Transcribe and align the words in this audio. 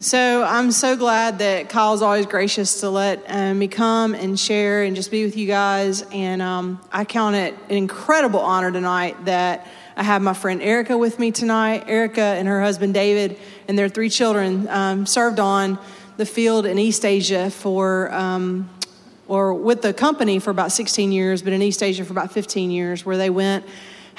So 0.00 0.44
I'm 0.44 0.70
so 0.70 0.96
glad 0.96 1.40
that 1.40 1.70
Kyle's 1.70 2.02
always 2.02 2.24
gracious 2.24 2.82
to 2.82 2.88
let 2.88 3.24
um, 3.26 3.58
me 3.58 3.66
come 3.66 4.14
and 4.14 4.38
share 4.38 4.84
and 4.84 4.94
just 4.94 5.10
be 5.10 5.24
with 5.24 5.36
you 5.36 5.48
guys. 5.48 6.02
And 6.12 6.40
um, 6.40 6.80
I 6.92 7.04
count 7.04 7.34
it 7.34 7.52
an 7.68 7.74
incredible 7.74 8.38
honor 8.38 8.70
tonight 8.70 9.24
that 9.24 9.66
I 9.96 10.04
have 10.04 10.22
my 10.22 10.34
friend 10.34 10.62
Erica 10.62 10.96
with 10.96 11.18
me 11.18 11.32
tonight. 11.32 11.86
Erica 11.88 12.20
and 12.20 12.46
her 12.46 12.62
husband 12.62 12.94
David 12.94 13.40
and 13.66 13.76
their 13.76 13.88
three 13.88 14.08
children 14.08 14.68
um, 14.68 15.04
served 15.04 15.40
on 15.40 15.80
the 16.16 16.24
field 16.24 16.64
in 16.64 16.78
East 16.78 17.04
Asia 17.04 17.50
for, 17.50 18.14
um, 18.14 18.70
or 19.26 19.52
with 19.52 19.82
the 19.82 19.92
company 19.92 20.38
for 20.38 20.50
about 20.50 20.70
16 20.70 21.10
years, 21.10 21.42
but 21.42 21.52
in 21.52 21.60
East 21.60 21.82
Asia 21.82 22.04
for 22.04 22.12
about 22.12 22.30
15 22.30 22.70
years, 22.70 23.04
where 23.04 23.16
they 23.16 23.30
went 23.30 23.64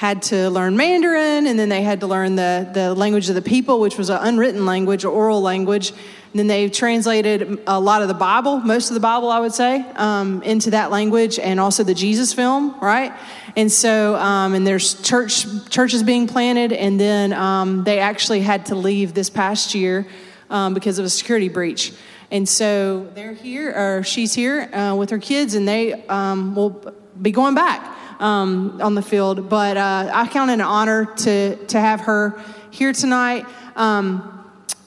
had 0.00 0.22
to 0.22 0.48
learn 0.48 0.78
Mandarin, 0.78 1.46
and 1.46 1.58
then 1.58 1.68
they 1.68 1.82
had 1.82 2.00
to 2.00 2.06
learn 2.06 2.34
the, 2.34 2.66
the 2.72 2.94
language 2.94 3.28
of 3.28 3.34
the 3.34 3.42
people, 3.42 3.80
which 3.80 3.98
was 3.98 4.08
an 4.08 4.16
unwritten 4.22 4.64
language, 4.64 5.04
or 5.04 5.10
oral 5.10 5.42
language. 5.42 5.90
And 5.90 6.38
then 6.38 6.46
they 6.46 6.70
translated 6.70 7.60
a 7.66 7.78
lot 7.78 8.00
of 8.00 8.08
the 8.08 8.14
Bible, 8.14 8.60
most 8.60 8.88
of 8.88 8.94
the 8.94 9.00
Bible, 9.00 9.28
I 9.28 9.40
would 9.40 9.52
say, 9.52 9.84
um, 9.96 10.42
into 10.42 10.70
that 10.70 10.90
language, 10.90 11.38
and 11.38 11.60
also 11.60 11.84
the 11.84 11.92
Jesus 11.92 12.32
film, 12.32 12.80
right? 12.80 13.12
And 13.56 13.70
so, 13.70 14.16
um, 14.16 14.54
and 14.54 14.66
there's 14.66 14.94
church 15.02 15.44
churches 15.68 16.02
being 16.02 16.26
planted, 16.26 16.72
and 16.72 16.98
then 16.98 17.34
um, 17.34 17.84
they 17.84 17.98
actually 17.98 18.40
had 18.40 18.64
to 18.66 18.76
leave 18.76 19.12
this 19.12 19.28
past 19.28 19.74
year 19.74 20.06
um, 20.48 20.72
because 20.72 20.98
of 20.98 21.04
a 21.04 21.10
security 21.10 21.50
breach. 21.50 21.92
And 22.30 22.48
so 22.48 23.06
they're 23.14 23.34
here, 23.34 23.70
or 23.76 24.02
she's 24.02 24.32
here 24.32 24.62
uh, 24.72 24.96
with 24.96 25.10
her 25.10 25.18
kids, 25.18 25.52
and 25.52 25.68
they 25.68 26.06
um, 26.06 26.54
will 26.54 26.94
be 27.20 27.32
going 27.32 27.54
back 27.54 27.98
um, 28.20 28.80
on 28.80 28.94
the 28.94 29.02
field. 29.02 29.48
But 29.48 29.76
uh, 29.76 30.10
I 30.12 30.28
count 30.28 30.50
it 30.50 30.54
an 30.54 30.60
honor 30.60 31.06
to, 31.06 31.56
to 31.66 31.80
have 31.80 32.02
her 32.02 32.40
here 32.70 32.92
tonight. 32.92 33.46
Um, 33.74 34.36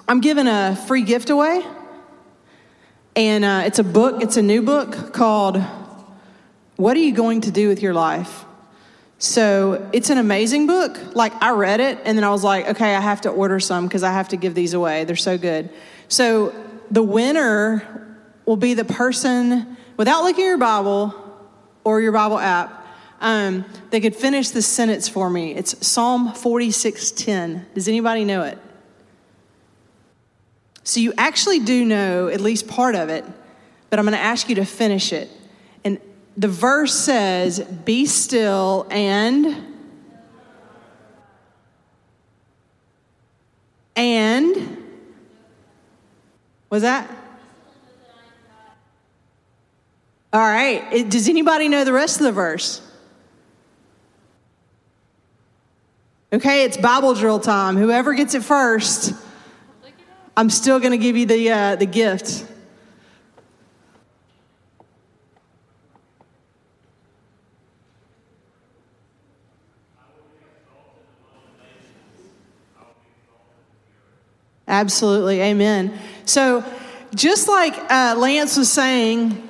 I'm 0.07 0.21
giving 0.21 0.47
a 0.47 0.75
free 0.87 1.01
gift 1.01 1.29
away, 1.29 1.65
and 3.15 3.43
uh, 3.43 3.63
it's 3.65 3.79
a 3.79 3.83
book, 3.83 4.21
it's 4.21 4.37
a 4.37 4.41
new 4.41 4.61
book 4.61 5.13
called 5.13 5.61
What 6.75 6.95
Are 6.95 6.99
You 6.99 7.13
Going 7.13 7.41
to 7.41 7.51
Do 7.51 7.67
with 7.67 7.81
Your 7.81 7.93
Life? 7.93 8.45
So 9.17 9.89
it's 9.93 10.09
an 10.09 10.17
amazing 10.17 10.67
book. 10.67 11.15
Like, 11.15 11.33
I 11.41 11.51
read 11.51 11.79
it, 11.79 11.99
and 12.03 12.17
then 12.17 12.25
I 12.25 12.29
was 12.29 12.43
like, 12.43 12.67
okay, 12.67 12.93
I 12.93 12.99
have 12.99 13.21
to 13.21 13.29
order 13.29 13.59
some 13.59 13.87
because 13.87 14.03
I 14.03 14.11
have 14.11 14.29
to 14.29 14.37
give 14.37 14.53
these 14.53 14.73
away. 14.73 15.05
They're 15.05 15.15
so 15.15 15.37
good. 15.37 15.69
So 16.09 16.53
the 16.91 17.01
winner 17.01 18.17
will 18.45 18.57
be 18.57 18.73
the 18.73 18.83
person, 18.83 19.77
without 19.95 20.23
looking 20.23 20.43
at 20.43 20.47
your 20.47 20.57
Bible 20.57 21.15
or 21.85 22.01
your 22.01 22.11
Bible 22.11 22.37
app, 22.37 22.82
um, 23.23 23.63
they 23.89 24.01
could 24.01 24.15
finish 24.15 24.49
this 24.49 24.67
sentence 24.67 25.07
for 25.07 25.29
me. 25.29 25.55
It's 25.55 25.87
Psalm 25.87 26.33
46:10. 26.33 27.65
Does 27.73 27.87
anybody 27.87 28.25
know 28.25 28.43
it? 28.43 28.59
So 30.83 30.99
you 30.99 31.13
actually 31.17 31.59
do 31.59 31.85
know 31.85 32.27
at 32.27 32.41
least 32.41 32.67
part 32.67 32.95
of 32.95 33.07
it, 33.07 33.23
but 33.89 33.97
I'm 33.97 34.05
going 34.05 34.17
to 34.17 34.23
ask 34.23 34.49
you 34.49 34.55
to 34.55 34.65
finish 34.65 35.13
it. 35.13 35.29
And 35.85 35.99
the 36.35 36.49
verse 36.49 36.93
says, 36.93 37.61
"Be 37.61 38.05
still 38.05 38.85
and 38.91 39.55
and 43.95 44.77
was 46.69 46.81
that?" 46.81 47.09
All 50.33 50.41
right. 50.41 51.09
Does 51.09 51.29
anybody 51.29 51.69
know 51.69 51.85
the 51.85 51.93
rest 51.93 52.17
of 52.19 52.25
the 52.25 52.31
verse? 52.33 52.81
Okay, 56.33 56.63
it's 56.63 56.77
Bible 56.77 57.13
drill 57.13 57.39
time. 57.39 57.77
Whoever 57.77 58.15
gets 58.15 58.33
it 58.33 58.43
first, 58.43 59.13
I'm 60.35 60.49
still 60.49 60.79
going 60.79 60.89
to 60.89 60.97
give 60.97 61.15
you 61.15 61.27
the, 61.27 61.51
uh, 61.51 61.75
the 61.75 61.85
gift. 61.85 62.47
Absolutely, 74.67 75.39
amen. 75.39 75.95
So, 76.25 76.65
just 77.13 77.47
like 77.47 77.75
uh, 77.91 78.15
Lance 78.17 78.57
was 78.57 78.71
saying, 78.71 79.49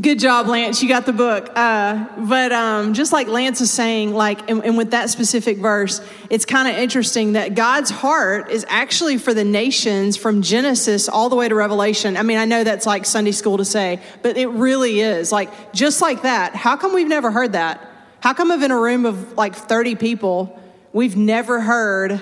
Good 0.00 0.20
job, 0.20 0.46
Lance. 0.46 0.80
You 0.80 0.88
got 0.88 1.06
the 1.06 1.12
book. 1.12 1.50
Uh, 1.56 2.06
but 2.18 2.52
um, 2.52 2.94
just 2.94 3.12
like 3.12 3.26
Lance 3.26 3.60
is 3.60 3.70
saying, 3.72 4.12
like, 4.12 4.48
and, 4.48 4.62
and 4.64 4.76
with 4.76 4.92
that 4.92 5.10
specific 5.10 5.58
verse, 5.58 6.00
it's 6.30 6.44
kind 6.44 6.68
of 6.68 6.76
interesting 6.76 7.32
that 7.32 7.56
God's 7.56 7.90
heart 7.90 8.50
is 8.50 8.64
actually 8.68 9.18
for 9.18 9.34
the 9.34 9.42
nations 9.42 10.16
from 10.16 10.42
Genesis 10.42 11.08
all 11.08 11.28
the 11.28 11.36
way 11.36 11.48
to 11.48 11.54
Revelation. 11.54 12.16
I 12.16 12.22
mean, 12.22 12.38
I 12.38 12.44
know 12.44 12.62
that's 12.62 12.86
like 12.86 13.06
Sunday 13.06 13.32
school 13.32 13.56
to 13.56 13.64
say, 13.64 14.00
but 14.22 14.36
it 14.36 14.48
really 14.48 15.00
is. 15.00 15.32
Like, 15.32 15.72
just 15.72 16.00
like 16.00 16.22
that. 16.22 16.54
How 16.54 16.76
come 16.76 16.94
we've 16.94 17.08
never 17.08 17.32
heard 17.32 17.54
that? 17.54 17.80
How 18.20 18.34
come 18.34 18.52
if 18.52 18.62
in 18.62 18.70
a 18.70 18.78
room 18.78 19.04
of 19.04 19.32
like 19.32 19.56
30 19.56 19.96
people, 19.96 20.62
we've 20.92 21.16
never 21.16 21.60
heard, 21.60 22.20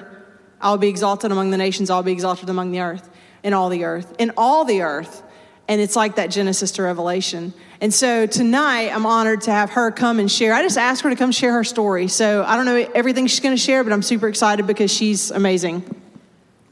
I'll 0.62 0.78
be 0.78 0.88
exalted 0.88 1.30
among 1.30 1.50
the 1.50 1.58
nations, 1.58 1.90
I'll 1.90 2.02
be 2.02 2.12
exalted 2.12 2.48
among 2.48 2.70
the 2.70 2.80
earth, 2.80 3.10
in 3.42 3.52
all 3.52 3.68
the 3.68 3.84
earth, 3.84 4.14
in 4.18 4.32
all 4.36 4.64
the 4.64 4.80
earth. 4.82 5.24
And 5.68 5.80
it's 5.80 5.96
like 5.96 6.16
that 6.16 6.30
Genesis 6.30 6.70
to 6.72 6.82
Revelation. 6.82 7.52
And 7.80 7.92
so 7.92 8.26
tonight, 8.26 8.94
I'm 8.94 9.04
honored 9.04 9.42
to 9.42 9.50
have 9.50 9.70
her 9.70 9.90
come 9.90 10.18
and 10.18 10.30
share. 10.30 10.54
I 10.54 10.62
just 10.62 10.78
asked 10.78 11.02
her 11.02 11.10
to 11.10 11.16
come 11.16 11.32
share 11.32 11.52
her 11.52 11.64
story. 11.64 12.08
So 12.08 12.44
I 12.44 12.56
don't 12.56 12.66
know 12.66 12.88
everything 12.94 13.26
she's 13.26 13.40
going 13.40 13.54
to 13.54 13.60
share, 13.60 13.82
but 13.84 13.92
I'm 13.92 14.02
super 14.02 14.28
excited 14.28 14.66
because 14.66 14.92
she's 14.92 15.30
amazing. 15.30 15.82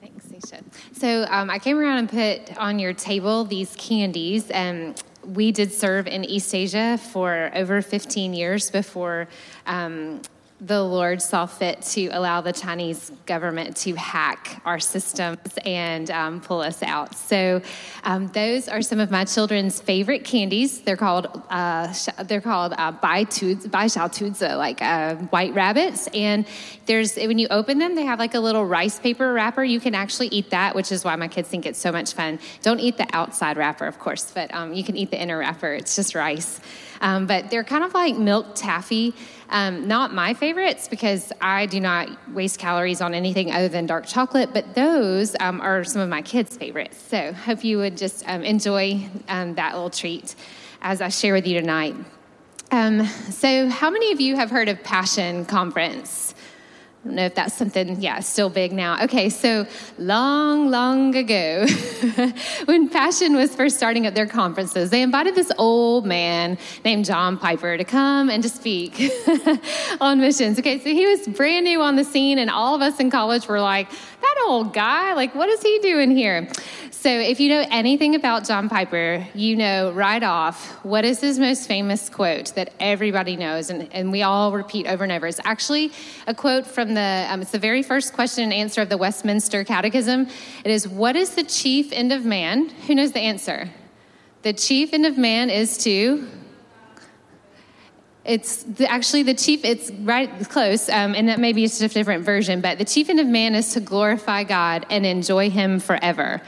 Thanks, 0.01 0.27
Nisha. 0.27 0.63
So 0.93 1.27
um, 1.29 1.51
I 1.51 1.59
came 1.59 1.79
around 1.79 1.99
and 1.99 2.09
put 2.09 2.57
on 2.57 2.79
your 2.79 2.93
table 2.93 3.45
these 3.45 3.75
candies. 3.77 4.51
and 4.51 5.03
we 5.27 5.53
did 5.53 5.73
serve 5.73 6.07
in 6.07 6.25
East 6.25 6.55
Asia 6.55 6.99
for 6.99 7.51
over 7.55 7.81
15 7.83 8.35
years 8.35 8.71
before 8.71 9.29
um, 9.67 10.21
the 10.61 10.83
Lord 10.83 11.21
saw 11.21 11.47
fit 11.47 11.83
to 11.83 12.07
allow 12.07 12.41
the 12.41 12.53
Chinese 12.53 13.11
government 13.27 13.77
to 13.79 13.95
hack 13.95 14.63
our 14.65 14.79
systems 14.79 15.41
and 15.65 16.11
um, 16.11 16.41
pull 16.41 16.61
us 16.61 16.81
out. 16.83 17.17
So, 17.17 17.61
um, 18.05 18.29
those 18.29 18.69
are 18.69 18.81
some 18.81 19.01
of 19.01 19.11
my 19.11 19.25
children's 19.25 19.81
favorite 19.81 20.25
candies. 20.25 20.81
They're 20.83 20.97
called 20.97 21.43
uh, 21.51 21.93
they're 22.25 22.41
called 22.41 22.73
uh, 22.79 22.93
Bai 22.93 23.25
Xiao 23.25 24.57
like 24.57 24.81
uh, 24.81 25.17
white 25.17 25.55
rabbits. 25.55 26.07
And 26.15 26.47
there's 26.87 27.17
when 27.17 27.39
you 27.39 27.49
open 27.51 27.79
them, 27.79 27.97
they 27.97 28.05
have 28.05 28.21
like 28.21 28.35
a 28.35 28.41
little 28.41 28.65
rice 28.65 28.99
paper 28.99 29.33
wrapper. 29.33 29.65
You 29.65 29.81
can 29.81 29.95
actually 29.95 30.29
eat 30.29 30.51
that, 30.51 30.77
which 30.77 30.93
is 30.93 31.05
why 31.05 31.17
my 31.17 31.29
kids 31.29 31.49
think 31.49 31.67
it's 31.67 31.81
so 31.81 31.91
much 31.91 32.13
fun. 32.13 32.39
Don't 32.63 32.81
eat 32.81 32.97
the 32.97 33.09
outside 33.13 33.57
wrapper, 33.57 33.87
of 33.87 33.99
course, 33.99 34.31
but 34.33 34.55
um, 34.55 34.73
you 34.73 34.85
can 34.85 34.97
eat 34.97 35.11
the 35.11 35.21
inner 35.21 35.39
wrapper. 35.39 35.73
It's 35.75 35.97
just 35.97 36.15
rice. 36.15 36.61
Um, 37.01 37.27
but 37.27 37.51
they're 37.51 37.65
kind 37.65 37.85
of 37.85 37.93
like 37.93 38.17
milk 38.17 38.55
taffy. 38.55 39.15
Um, 39.51 39.87
not 39.87 40.15
my 40.15 40.35
favorites 40.35 40.89
because 40.89 41.33
I 41.41 41.67
do 41.67 41.81
not 41.81 42.09
waste 42.33 42.59
calories 42.59 43.01
on 43.01 43.15
anything 43.15 43.53
other 43.53 43.69
than 43.69 43.87
dark 43.87 44.07
chocolate, 44.07 44.51
but 44.55 44.75
those 44.75 45.37
um, 45.41 45.61
are 45.61 45.85
some 45.85 46.01
of 46.03 46.09
my 46.09 46.23
kids' 46.23 46.57
favorites. 46.57 46.97
So 46.97 47.33
hope 47.33 47.63
you 47.63 47.79
would 47.79 47.97
just 47.97 48.25
um, 48.27 48.43
enjoy 48.43 49.07
um, 49.29 49.55
that 49.55 49.75
little 49.75 49.91
treat 49.91 50.35
as 50.81 51.01
I 51.01 51.09
share 51.09 51.35
with 51.35 51.47
you 51.47 51.61
tonight. 51.61 51.95
Um, 52.71 53.07
so, 53.07 53.69
how 53.69 53.91
many 53.91 54.11
of 54.11 54.21
you 54.21 54.37
have 54.37 54.51
heard 54.51 54.69
of 54.69 54.83
Passion 54.83 55.45
Conference? 55.45 56.35
I 57.05 57.07
don't 57.07 57.17
know 57.17 57.27
if 57.27 57.35
that's 57.35 57.53
something, 57.53 58.01
yeah, 58.01 58.21
still 58.21 58.49
big 58.49 58.73
now. 58.73 59.05
Okay, 59.05 59.29
so 59.29 59.67
long, 59.99 60.71
long 60.71 61.15
ago, 61.15 61.67
when 62.65 62.89
Passion 62.89 63.37
was 63.37 63.55
first 63.55 63.77
starting 63.77 64.07
up 64.07 64.15
their 64.15 64.27
conferences, 64.27 64.89
they 64.89 65.03
invited 65.03 65.35
this 65.35 65.53
old 65.59 66.07
man 66.07 66.57
named 66.83 67.05
John 67.05 67.37
Piper 67.37 67.77
to 67.77 67.85
come 67.85 68.31
and 68.31 68.43
to 68.43 68.49
speak 68.49 69.13
on 70.01 70.19
missions. 70.19 70.59
Okay, 70.59 70.79
so 70.79 70.89
he 70.89 71.05
was 71.05 71.29
brand 71.29 71.65
new 71.65 71.83
on 71.83 71.97
the 71.97 72.05
scene, 72.05 72.39
and 72.39 72.49
all 72.49 72.75
of 72.75 72.81
us 72.81 72.99
in 72.99 73.11
college 73.11 73.49
were 73.49 73.61
like, 73.61 73.89
that 74.25 74.45
old 74.47 74.73
guy, 74.73 75.15
like, 75.15 75.35
what 75.35 75.49
is 75.49 75.63
he 75.63 75.79
doing 75.81 76.11
here? 76.11 76.49
So, 76.91 77.11
if 77.11 77.39
you 77.39 77.51
know 77.51 77.67
anything 77.71 78.15
about 78.15 78.47
John 78.47 78.69
Piper, 78.71 79.27
you 79.35 79.57
know 79.57 79.93
right 79.93 80.23
off 80.23 80.83
what 80.85 81.05
is 81.05 81.21
his 81.21 81.39
most 81.39 81.69
famous 81.69 82.09
quote 82.09 82.55
that 82.55 82.73
everybody 82.81 83.37
knows 83.37 83.69
and, 83.69 83.93
and 83.93 84.11
we 84.11 84.23
all 84.23 84.53
repeat 84.53 84.87
over 84.87 85.05
and 85.05 85.13
over. 85.13 85.27
It's 85.27 85.41
actually 85.45 85.93
a 86.27 86.35
quote 86.35 86.67
from 86.67 86.95
the, 86.95 87.27
um, 87.29 87.43
it's 87.43 87.51
the 87.51 87.59
very 87.59 87.83
first 87.83 88.15
question 88.15 88.45
and 88.45 88.53
answer 88.55 88.81
of 88.81 88.89
the 88.89 88.97
Westminster 88.97 89.65
Catechism. 89.65 90.29
It 90.65 90.71
is, 90.71 90.89
What 90.89 91.17
is 91.17 91.35
the 91.35 91.45
chief 91.45 91.93
end 91.93 92.11
of 92.13 92.25
man? 92.25 92.71
Who 92.87 92.95
knows 92.95 93.13
the 93.13 93.21
answer? 93.21 93.69
The 94.43 94.55
chief 94.55 94.95
end 94.95 95.05
of 95.05 95.19
man 95.19 95.51
is 95.51 95.77
to 95.85 96.27
it's 98.25 98.63
the, 98.63 98.91
actually 98.91 99.23
the 99.23 99.35
chief 99.35 99.65
it's 99.65 99.91
right 99.91 100.31
close 100.49 100.89
um, 100.89 101.15
and 101.15 101.29
that 101.29 101.39
maybe 101.39 101.63
it's 101.65 101.81
a 101.81 101.89
different 101.89 102.25
version 102.25 102.61
but 102.61 102.79
the 102.79 102.85
chief 102.85 103.09
end 103.11 103.21
of 103.21 103.27
man 103.27 103.55
is 103.55 103.73
to 103.75 103.81
glorify 103.81 104.43
god 104.43 104.87
and 104.91 105.05
enjoy 105.05 105.51
him 105.51 105.79
forever 105.79 106.41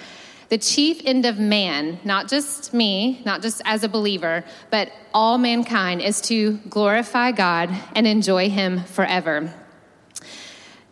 the 0.49 0.59
chief 0.59 1.03
end 1.05 1.27
of 1.27 1.39
man, 1.39 1.99
not 2.05 2.29
just 2.29 2.73
me, 2.73 3.21
not 3.25 3.43
just 3.43 3.61
as 3.65 3.83
a 3.83 3.89
believer, 3.89 4.45
but 4.71 4.93
all 5.13 5.39
mankind, 5.39 6.01
is 6.01 6.21
to 6.23 6.59
glorify 6.69 7.33
God 7.33 7.71
and 7.97 8.07
enjoy 8.07 8.49
Him 8.49 8.85
forever. 8.85 9.53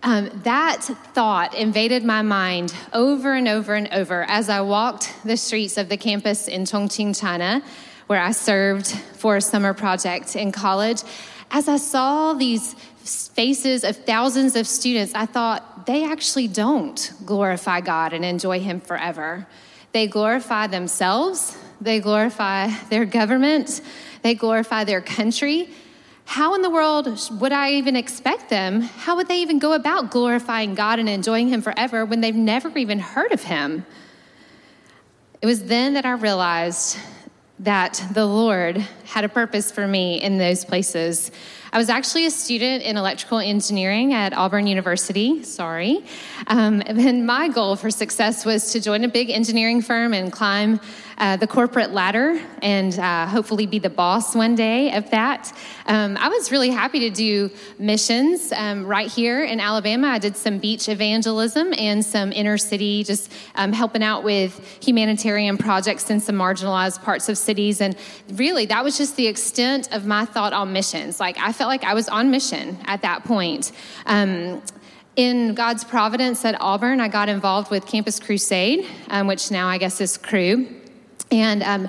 Um, 0.02 0.28
that 0.42 0.82
thought 1.14 1.54
invaded 1.54 2.04
my 2.04 2.22
mind 2.22 2.74
over 2.92 3.32
and 3.32 3.46
over 3.46 3.74
and 3.74 3.88
over 3.92 4.24
as 4.24 4.48
I 4.48 4.60
walked 4.60 5.14
the 5.24 5.36
streets 5.36 5.78
of 5.78 5.88
the 5.88 5.96
campus 5.96 6.48
in 6.48 6.64
Chongqing, 6.64 7.18
China, 7.18 7.62
where 8.06 8.20
I 8.20 8.32
served 8.32 8.88
for 8.88 9.36
a 9.36 9.40
summer 9.40 9.74
project 9.74 10.36
in 10.36 10.52
college. 10.52 11.02
As 11.50 11.68
I 11.68 11.76
saw 11.76 12.34
these 12.34 12.74
faces 12.74 13.84
of 13.84 13.96
thousands 13.96 14.56
of 14.56 14.66
students, 14.66 15.14
I 15.14 15.26
thought 15.26 15.86
they 15.86 16.04
actually 16.04 16.48
don't 16.48 17.12
glorify 17.24 17.80
God 17.80 18.12
and 18.12 18.24
enjoy 18.24 18.60
Him 18.60 18.80
forever. 18.80 19.46
They 19.92 20.06
glorify 20.06 20.66
themselves, 20.66 21.56
they 21.80 22.00
glorify 22.00 22.68
their 22.90 23.04
government, 23.04 23.80
they 24.22 24.34
glorify 24.34 24.84
their 24.84 25.00
country, 25.00 25.68
how 26.26 26.54
in 26.54 26.62
the 26.62 26.70
world 26.70 27.06
would 27.40 27.52
I 27.52 27.72
even 27.74 27.96
expect 27.96 28.48
them? 28.48 28.80
How 28.80 29.16
would 29.16 29.28
they 29.28 29.42
even 29.42 29.58
go 29.58 29.74
about 29.74 30.10
glorifying 30.10 30.74
God 30.74 30.98
and 30.98 31.08
enjoying 31.08 31.48
Him 31.48 31.62
forever 31.62 32.04
when 32.04 32.20
they've 32.20 32.34
never 32.34 32.76
even 32.76 32.98
heard 32.98 33.32
of 33.32 33.42
Him? 33.44 33.84
It 35.42 35.46
was 35.46 35.64
then 35.64 35.94
that 35.94 36.06
I 36.06 36.12
realized 36.12 36.96
that 37.64 38.02
the 38.12 38.26
Lord 38.26 38.76
had 39.06 39.24
a 39.24 39.28
purpose 39.28 39.70
for 39.70 39.86
me 39.88 40.20
in 40.22 40.36
those 40.36 40.64
places. 40.64 41.30
I 41.72 41.78
was 41.78 41.88
actually 41.88 42.26
a 42.26 42.30
student 42.30 42.84
in 42.84 42.98
electrical 42.98 43.38
engineering 43.38 44.12
at 44.12 44.34
Auburn 44.34 44.66
University, 44.66 45.42
sorry. 45.42 46.04
Um, 46.46 46.82
and 46.86 47.26
my 47.26 47.48
goal 47.48 47.74
for 47.76 47.90
success 47.90 48.44
was 48.44 48.70
to 48.72 48.80
join 48.80 49.02
a 49.02 49.08
big 49.08 49.30
engineering 49.30 49.80
firm 49.80 50.12
and 50.12 50.30
climb 50.30 50.78
uh, 51.18 51.36
the 51.36 51.46
corporate 51.46 51.92
ladder 51.92 52.40
and 52.62 52.98
uh, 52.98 53.26
hopefully 53.26 53.66
be 53.66 53.78
the 53.78 53.90
boss 53.90 54.34
one 54.34 54.54
day 54.54 54.92
of 54.92 55.10
that. 55.10 55.52
Um, 55.86 56.16
I 56.16 56.28
was 56.28 56.50
really 56.50 56.70
happy 56.70 57.00
to 57.00 57.10
do 57.10 57.50
missions 57.78 58.52
um, 58.52 58.86
right 58.86 59.10
here 59.10 59.44
in 59.44 59.60
Alabama. 59.60 60.08
I 60.08 60.18
did 60.18 60.36
some 60.36 60.58
beach 60.58 60.88
evangelism 60.88 61.74
and 61.78 62.04
some 62.04 62.32
inner 62.32 62.58
city, 62.58 63.04
just 63.04 63.32
um, 63.54 63.72
helping 63.72 64.02
out 64.02 64.24
with 64.24 64.58
humanitarian 64.82 65.58
projects 65.58 66.10
in 66.10 66.20
some 66.20 66.36
marginalized 66.36 67.02
parts 67.02 67.28
of 67.28 67.38
cities. 67.38 67.80
And 67.80 67.96
really, 68.32 68.66
that 68.66 68.82
was 68.82 68.98
just 68.98 69.16
the 69.16 69.26
extent 69.26 69.92
of 69.92 70.06
my 70.06 70.24
thought 70.24 70.52
on 70.52 70.72
missions. 70.72 71.20
Like, 71.20 71.38
I 71.38 71.52
felt 71.52 71.68
like 71.68 71.84
I 71.84 71.94
was 71.94 72.08
on 72.08 72.30
mission 72.30 72.78
at 72.86 73.02
that 73.02 73.24
point. 73.24 73.72
Um, 74.06 74.62
in 75.16 75.54
God's 75.54 75.84
providence 75.84 76.44
at 76.44 76.60
Auburn, 76.60 77.00
I 77.00 77.06
got 77.06 77.28
involved 77.28 77.70
with 77.70 77.86
Campus 77.86 78.18
Crusade, 78.18 78.84
um, 79.08 79.28
which 79.28 79.50
now 79.50 79.68
I 79.68 79.78
guess 79.78 80.00
is 80.00 80.18
Cru. 80.18 80.66
And 81.34 81.64
um, 81.64 81.88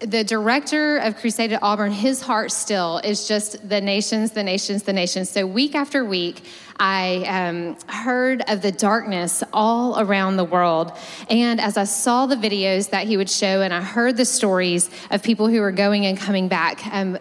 the 0.00 0.24
director 0.24 0.98
of 0.98 1.16
Crusade 1.16 1.54
at 1.54 1.62
Auburn, 1.62 1.90
his 1.90 2.20
heart 2.20 2.52
still 2.52 2.98
is 2.98 3.26
just 3.26 3.66
the 3.66 3.80
nations, 3.80 4.32
the 4.32 4.42
nations, 4.42 4.82
the 4.82 4.92
nations. 4.92 5.30
So 5.30 5.46
week 5.46 5.74
after 5.74 6.04
week, 6.04 6.44
I 6.78 7.24
um, 7.24 7.78
heard 7.88 8.42
of 8.48 8.60
the 8.60 8.70
darkness 8.70 9.42
all 9.54 9.98
around 9.98 10.36
the 10.36 10.44
world. 10.44 10.92
And 11.30 11.62
as 11.62 11.78
I 11.78 11.84
saw 11.84 12.26
the 12.26 12.36
videos 12.36 12.90
that 12.90 13.06
he 13.06 13.16
would 13.16 13.30
show, 13.30 13.62
and 13.62 13.72
I 13.72 13.80
heard 13.80 14.18
the 14.18 14.26
stories 14.26 14.90
of 15.10 15.22
people 15.22 15.48
who 15.48 15.62
were 15.62 15.72
going 15.72 16.04
and 16.04 16.18
coming 16.18 16.48
back, 16.48 16.84
um, 16.92 17.18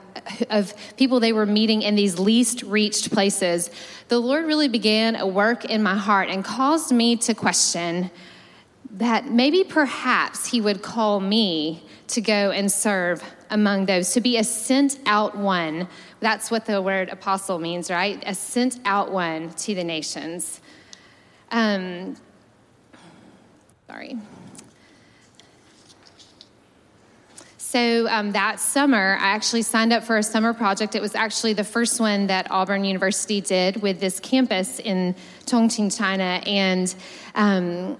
of 0.49 0.73
people 0.97 1.21
they 1.21 1.31
were 1.31 1.45
meeting 1.45 1.81
in 1.81 1.95
these 1.95 2.19
least 2.19 2.61
reached 2.63 3.09
places, 3.11 3.69
the 4.09 4.19
Lord 4.19 4.43
really 4.45 4.67
began 4.67 5.15
a 5.15 5.25
work 5.25 5.63
in 5.63 5.81
my 5.81 5.95
heart 5.95 6.27
and 6.27 6.43
caused 6.43 6.91
me 6.91 7.15
to 7.17 7.33
question 7.33 8.11
that 8.93 9.25
maybe 9.29 9.63
perhaps 9.63 10.47
he 10.47 10.59
would 10.59 10.81
call 10.81 11.19
me 11.19 11.83
to 12.07 12.21
go 12.21 12.51
and 12.51 12.71
serve 12.71 13.23
among 13.49 13.85
those, 13.85 14.11
to 14.13 14.21
be 14.21 14.37
a 14.37 14.43
sent 14.43 14.99
out 15.05 15.37
one. 15.37 15.87
That's 16.19 16.51
what 16.51 16.65
the 16.65 16.81
word 16.81 17.09
apostle 17.09 17.57
means, 17.57 17.89
right? 17.89 18.21
A 18.25 18.35
sent 18.35 18.79
out 18.85 19.11
one 19.11 19.51
to 19.51 19.75
the 19.75 19.83
nations. 19.83 20.61
Um, 21.51 22.17
sorry. 23.87 24.17
So 27.57 28.07
um, 28.09 28.33
that 28.33 28.59
summer, 28.59 29.17
I 29.21 29.27
actually 29.27 29.61
signed 29.61 29.93
up 29.93 30.03
for 30.03 30.17
a 30.17 30.23
summer 30.23 30.53
project. 30.53 30.93
It 30.95 31.01
was 31.01 31.15
actually 31.15 31.53
the 31.53 31.63
first 31.63 32.01
one 32.01 32.27
that 32.27 32.51
Auburn 32.51 32.83
University 32.83 33.39
did 33.39 33.81
with 33.81 34.01
this 34.01 34.19
campus 34.19 34.79
in 34.79 35.15
Chongqing, 35.45 35.97
China. 35.97 36.43
And 36.45 36.93
um, 37.35 37.97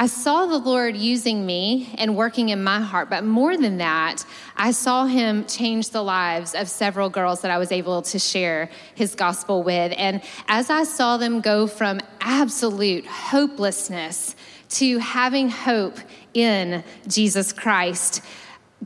I 0.00 0.06
saw 0.06 0.46
the 0.46 0.58
Lord 0.58 0.96
using 0.96 1.44
me 1.44 1.92
and 1.98 2.14
working 2.14 2.50
in 2.50 2.62
my 2.62 2.80
heart, 2.80 3.10
but 3.10 3.24
more 3.24 3.56
than 3.56 3.78
that, 3.78 4.24
I 4.56 4.70
saw 4.70 5.06
Him 5.06 5.44
change 5.46 5.90
the 5.90 6.04
lives 6.04 6.54
of 6.54 6.68
several 6.68 7.10
girls 7.10 7.40
that 7.40 7.50
I 7.50 7.58
was 7.58 7.72
able 7.72 8.02
to 8.02 8.18
share 8.20 8.70
His 8.94 9.16
gospel 9.16 9.64
with. 9.64 9.92
And 9.98 10.22
as 10.46 10.70
I 10.70 10.84
saw 10.84 11.16
them 11.16 11.40
go 11.40 11.66
from 11.66 11.98
absolute 12.20 13.06
hopelessness 13.06 14.36
to 14.68 14.98
having 14.98 15.48
hope 15.48 15.98
in 16.32 16.84
Jesus 17.08 17.52
Christ, 17.52 18.22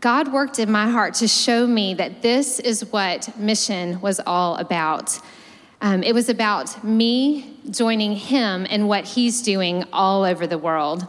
God 0.00 0.32
worked 0.32 0.58
in 0.58 0.73
my 0.73 0.88
heart 0.88 1.12
to 1.17 1.29
show 1.29 1.67
me 1.67 1.93
that 1.93 2.23
this 2.23 2.58
is 2.58 2.91
what 2.91 3.38
mission 3.38 4.00
was 4.00 4.19
all 4.26 4.56
about. 4.56 5.20
Um, 5.82 6.03
it 6.03 6.15
was 6.15 6.31
about 6.31 6.82
me 6.82 7.52
joining 7.70 8.17
him 8.17 8.67
and 8.69 8.88
what 8.88 9.05
he's 9.05 9.43
doing 9.43 9.85
all 9.93 10.25
over 10.25 10.47
the 10.47 10.59
world. 10.59 11.06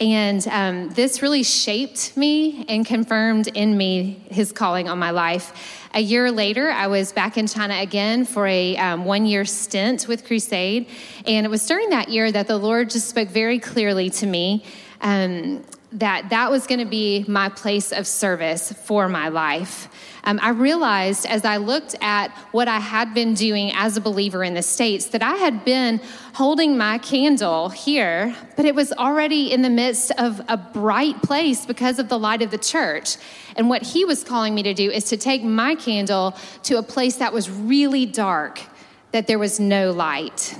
And 0.00 0.46
um, 0.48 0.88
this 0.90 1.22
really 1.22 1.44
shaped 1.44 2.16
me 2.16 2.64
and 2.68 2.84
confirmed 2.84 3.48
in 3.54 3.76
me 3.76 4.24
his 4.30 4.50
calling 4.50 4.88
on 4.88 4.98
my 4.98 5.10
life. 5.10 5.88
A 5.94 6.00
year 6.00 6.32
later, 6.32 6.70
I 6.70 6.88
was 6.88 7.12
back 7.12 7.36
in 7.36 7.46
China 7.46 7.74
again 7.74 8.24
for 8.24 8.46
a 8.46 8.76
um, 8.78 9.04
one 9.04 9.26
year 9.26 9.44
stint 9.44 10.08
with 10.08 10.26
Crusade. 10.26 10.88
And 11.26 11.46
it 11.46 11.50
was 11.50 11.64
during 11.66 11.90
that 11.90 12.08
year 12.08 12.32
that 12.32 12.48
the 12.48 12.56
Lord 12.56 12.90
just 12.90 13.10
spoke 13.10 13.28
very 13.28 13.58
clearly 13.58 14.10
to 14.10 14.26
me 14.26 14.64
um, 15.02 15.62
that 15.92 16.30
that 16.30 16.50
was 16.50 16.66
going 16.66 16.80
to 16.80 16.86
be 16.86 17.24
my 17.28 17.48
place 17.48 17.92
of 17.92 18.06
service 18.06 18.72
for 18.72 19.08
my 19.08 19.28
life. 19.28 19.88
Um, 20.24 20.38
I 20.40 20.50
realized 20.50 21.26
as 21.26 21.44
I 21.44 21.56
looked 21.56 21.96
at 22.00 22.30
what 22.52 22.68
I 22.68 22.78
had 22.78 23.12
been 23.12 23.34
doing 23.34 23.72
as 23.74 23.96
a 23.96 24.00
believer 24.00 24.44
in 24.44 24.54
the 24.54 24.62
States 24.62 25.06
that 25.06 25.22
I 25.22 25.34
had 25.34 25.64
been 25.64 26.00
holding 26.34 26.78
my 26.78 26.98
candle 26.98 27.70
here, 27.70 28.34
but 28.56 28.64
it 28.64 28.74
was 28.74 28.92
already 28.92 29.52
in 29.52 29.62
the 29.62 29.70
midst 29.70 30.12
of 30.12 30.40
a 30.48 30.56
bright 30.56 31.20
place 31.22 31.66
because 31.66 31.98
of 31.98 32.08
the 32.08 32.18
light 32.18 32.40
of 32.40 32.52
the 32.52 32.58
church. 32.58 33.16
And 33.56 33.68
what 33.68 33.82
he 33.82 34.04
was 34.04 34.22
calling 34.22 34.54
me 34.54 34.62
to 34.62 34.74
do 34.74 34.90
is 34.90 35.04
to 35.06 35.16
take 35.16 35.42
my 35.42 35.74
candle 35.74 36.36
to 36.64 36.78
a 36.78 36.82
place 36.82 37.16
that 37.16 37.32
was 37.32 37.50
really 37.50 38.06
dark, 38.06 38.62
that 39.10 39.26
there 39.26 39.40
was 39.40 39.58
no 39.58 39.90
light. 39.90 40.56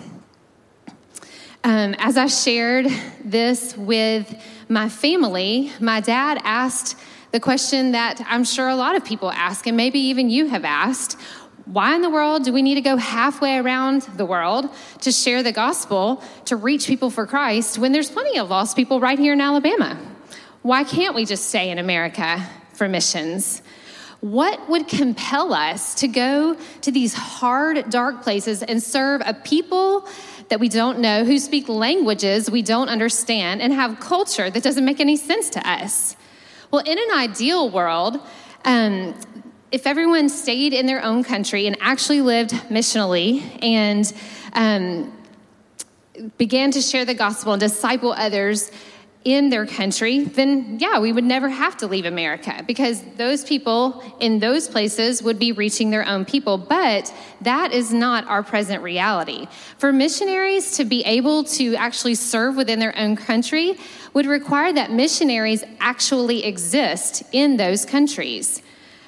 Um, 1.64 1.94
as 1.98 2.16
I 2.16 2.26
shared 2.26 2.88
this 3.24 3.76
with 3.76 4.34
my 4.68 4.88
family, 4.88 5.70
my 5.78 6.00
dad 6.00 6.40
asked 6.42 6.98
the 7.32 7.40
question 7.40 7.92
that 7.92 8.24
I'm 8.28 8.44
sure 8.44 8.68
a 8.68 8.76
lot 8.76 8.94
of 8.94 9.04
people 9.04 9.30
ask, 9.30 9.66
and 9.66 9.76
maybe 9.76 9.98
even 9.98 10.30
you 10.30 10.46
have 10.48 10.64
asked 10.64 11.18
why 11.64 11.94
in 11.94 12.02
the 12.02 12.10
world 12.10 12.44
do 12.44 12.52
we 12.52 12.60
need 12.60 12.74
to 12.74 12.80
go 12.80 12.96
halfway 12.96 13.56
around 13.56 14.02
the 14.16 14.26
world 14.26 14.68
to 15.02 15.12
share 15.12 15.42
the 15.44 15.52
gospel 15.52 16.22
to 16.46 16.56
reach 16.56 16.86
people 16.88 17.08
for 17.08 17.24
Christ 17.24 17.78
when 17.78 17.92
there's 17.92 18.10
plenty 18.10 18.36
of 18.38 18.50
lost 18.50 18.74
people 18.74 18.98
right 19.00 19.18
here 19.18 19.32
in 19.32 19.40
Alabama? 19.40 19.96
Why 20.62 20.82
can't 20.84 21.14
we 21.14 21.24
just 21.24 21.48
stay 21.48 21.70
in 21.70 21.78
America 21.78 22.44
for 22.74 22.88
missions? 22.88 23.62
What 24.20 24.68
would 24.68 24.88
compel 24.88 25.54
us 25.54 25.94
to 25.96 26.08
go 26.08 26.56
to 26.82 26.90
these 26.90 27.14
hard, 27.14 27.90
dark 27.90 28.22
places 28.22 28.62
and 28.62 28.82
serve 28.82 29.22
a 29.24 29.34
people 29.34 30.08
that 30.48 30.60
we 30.60 30.68
don't 30.68 30.98
know, 30.98 31.24
who 31.24 31.38
speak 31.38 31.68
languages 31.68 32.50
we 32.50 32.62
don't 32.62 32.88
understand, 32.88 33.62
and 33.62 33.72
have 33.72 34.00
culture 34.00 34.50
that 34.50 34.62
doesn't 34.62 34.84
make 34.84 35.00
any 35.00 35.16
sense 35.16 35.48
to 35.50 35.68
us? 35.68 36.16
Well, 36.72 36.82
in 36.86 36.98
an 36.98 37.18
ideal 37.18 37.68
world, 37.68 38.18
um, 38.64 39.14
if 39.72 39.86
everyone 39.86 40.30
stayed 40.30 40.72
in 40.72 40.86
their 40.86 41.04
own 41.04 41.22
country 41.22 41.66
and 41.66 41.76
actually 41.82 42.22
lived 42.22 42.52
missionally 42.70 43.62
and 43.62 44.10
um, 44.54 45.12
began 46.38 46.70
to 46.70 46.80
share 46.80 47.04
the 47.04 47.12
gospel 47.12 47.52
and 47.52 47.60
disciple 47.60 48.12
others 48.12 48.70
in 49.24 49.50
their 49.50 49.66
country, 49.66 50.24
then 50.24 50.78
yeah, 50.80 50.98
we 50.98 51.12
would 51.12 51.24
never 51.24 51.48
have 51.48 51.76
to 51.76 51.86
leave 51.86 52.04
America 52.04 52.64
because 52.66 53.02
those 53.16 53.44
people 53.44 54.02
in 54.20 54.40
those 54.40 54.68
places 54.68 55.22
would 55.22 55.38
be 55.38 55.52
reaching 55.52 55.90
their 55.90 56.06
own 56.06 56.24
people. 56.24 56.58
But 56.58 57.12
that 57.42 57.72
is 57.72 57.92
not 57.92 58.26
our 58.26 58.42
present 58.42 58.82
reality. 58.82 59.46
For 59.78 59.92
missionaries 59.92 60.76
to 60.76 60.84
be 60.84 61.04
able 61.04 61.44
to 61.44 61.76
actually 61.76 62.16
serve 62.16 62.56
within 62.56 62.78
their 62.78 62.96
own 62.98 63.16
country 63.16 63.78
would 64.12 64.26
require 64.26 64.72
that 64.72 64.90
missionaries 64.90 65.62
actually 65.80 66.44
exist 66.44 67.22
in 67.32 67.56
those 67.56 67.84
countries. 67.84 68.62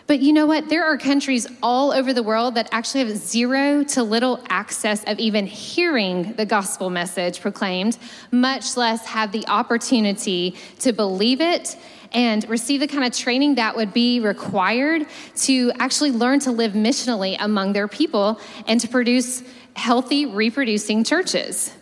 But 0.06 0.20
you 0.20 0.34
know 0.34 0.44
what? 0.44 0.68
There 0.68 0.84
are 0.84 0.98
countries 0.98 1.46
all 1.62 1.90
over 1.90 2.12
the 2.12 2.22
world 2.22 2.56
that 2.56 2.68
actually 2.72 3.04
have 3.04 3.16
zero 3.16 3.82
to 3.84 4.02
little 4.02 4.44
access 4.48 5.02
of 5.04 5.18
even 5.18 5.46
hearing 5.46 6.34
the 6.34 6.44
gospel 6.44 6.90
message 6.90 7.40
proclaimed, 7.40 7.96
much 8.30 8.76
less 8.76 9.06
have 9.06 9.32
the 9.32 9.46
opportunity 9.48 10.56
to 10.80 10.92
believe 10.92 11.40
it 11.40 11.76
and 12.12 12.46
receive 12.50 12.80
the 12.80 12.86
kind 12.86 13.04
of 13.04 13.12
training 13.12 13.54
that 13.54 13.76
would 13.76 13.94
be 13.94 14.20
required 14.20 15.06
to 15.36 15.72
actually 15.78 16.12
learn 16.12 16.38
to 16.40 16.52
live 16.52 16.72
missionally 16.72 17.36
among 17.40 17.72
their 17.72 17.88
people 17.88 18.38
and 18.66 18.80
to 18.80 18.88
produce 18.88 19.42
healthy, 19.74 20.26
reproducing 20.26 21.02
churches. 21.02 21.72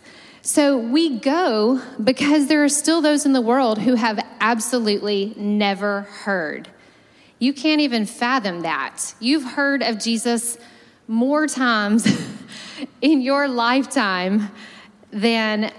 So 0.41 0.77
we 0.77 1.19
go 1.19 1.81
because 2.03 2.47
there 2.47 2.63
are 2.63 2.69
still 2.69 3.01
those 3.01 3.25
in 3.25 3.33
the 3.33 3.41
world 3.41 3.79
who 3.79 3.95
have 3.95 4.19
absolutely 4.39 5.33
never 5.37 6.01
heard. 6.01 6.69
You 7.39 7.53
can't 7.53 7.81
even 7.81 8.05
fathom 8.05 8.61
that. 8.61 9.13
You've 9.19 9.43
heard 9.43 9.81
of 9.81 9.99
Jesus 9.99 10.57
more 11.07 11.47
times 11.47 12.07
in 13.01 13.21
your 13.21 13.47
lifetime 13.47 14.49
than 15.11 15.71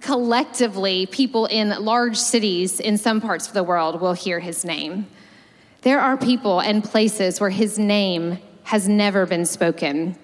collectively 0.00 1.06
people 1.06 1.46
in 1.46 1.68
large 1.84 2.16
cities 2.16 2.80
in 2.80 2.98
some 2.98 3.20
parts 3.20 3.46
of 3.46 3.54
the 3.54 3.62
world 3.62 4.00
will 4.00 4.12
hear 4.12 4.40
his 4.40 4.64
name. 4.64 5.06
There 5.82 6.00
are 6.00 6.16
people 6.16 6.60
and 6.60 6.82
places 6.82 7.40
where 7.40 7.50
his 7.50 7.78
name 7.78 8.38
has 8.64 8.88
never 8.88 9.24
been 9.24 9.46
spoken. 9.46 10.16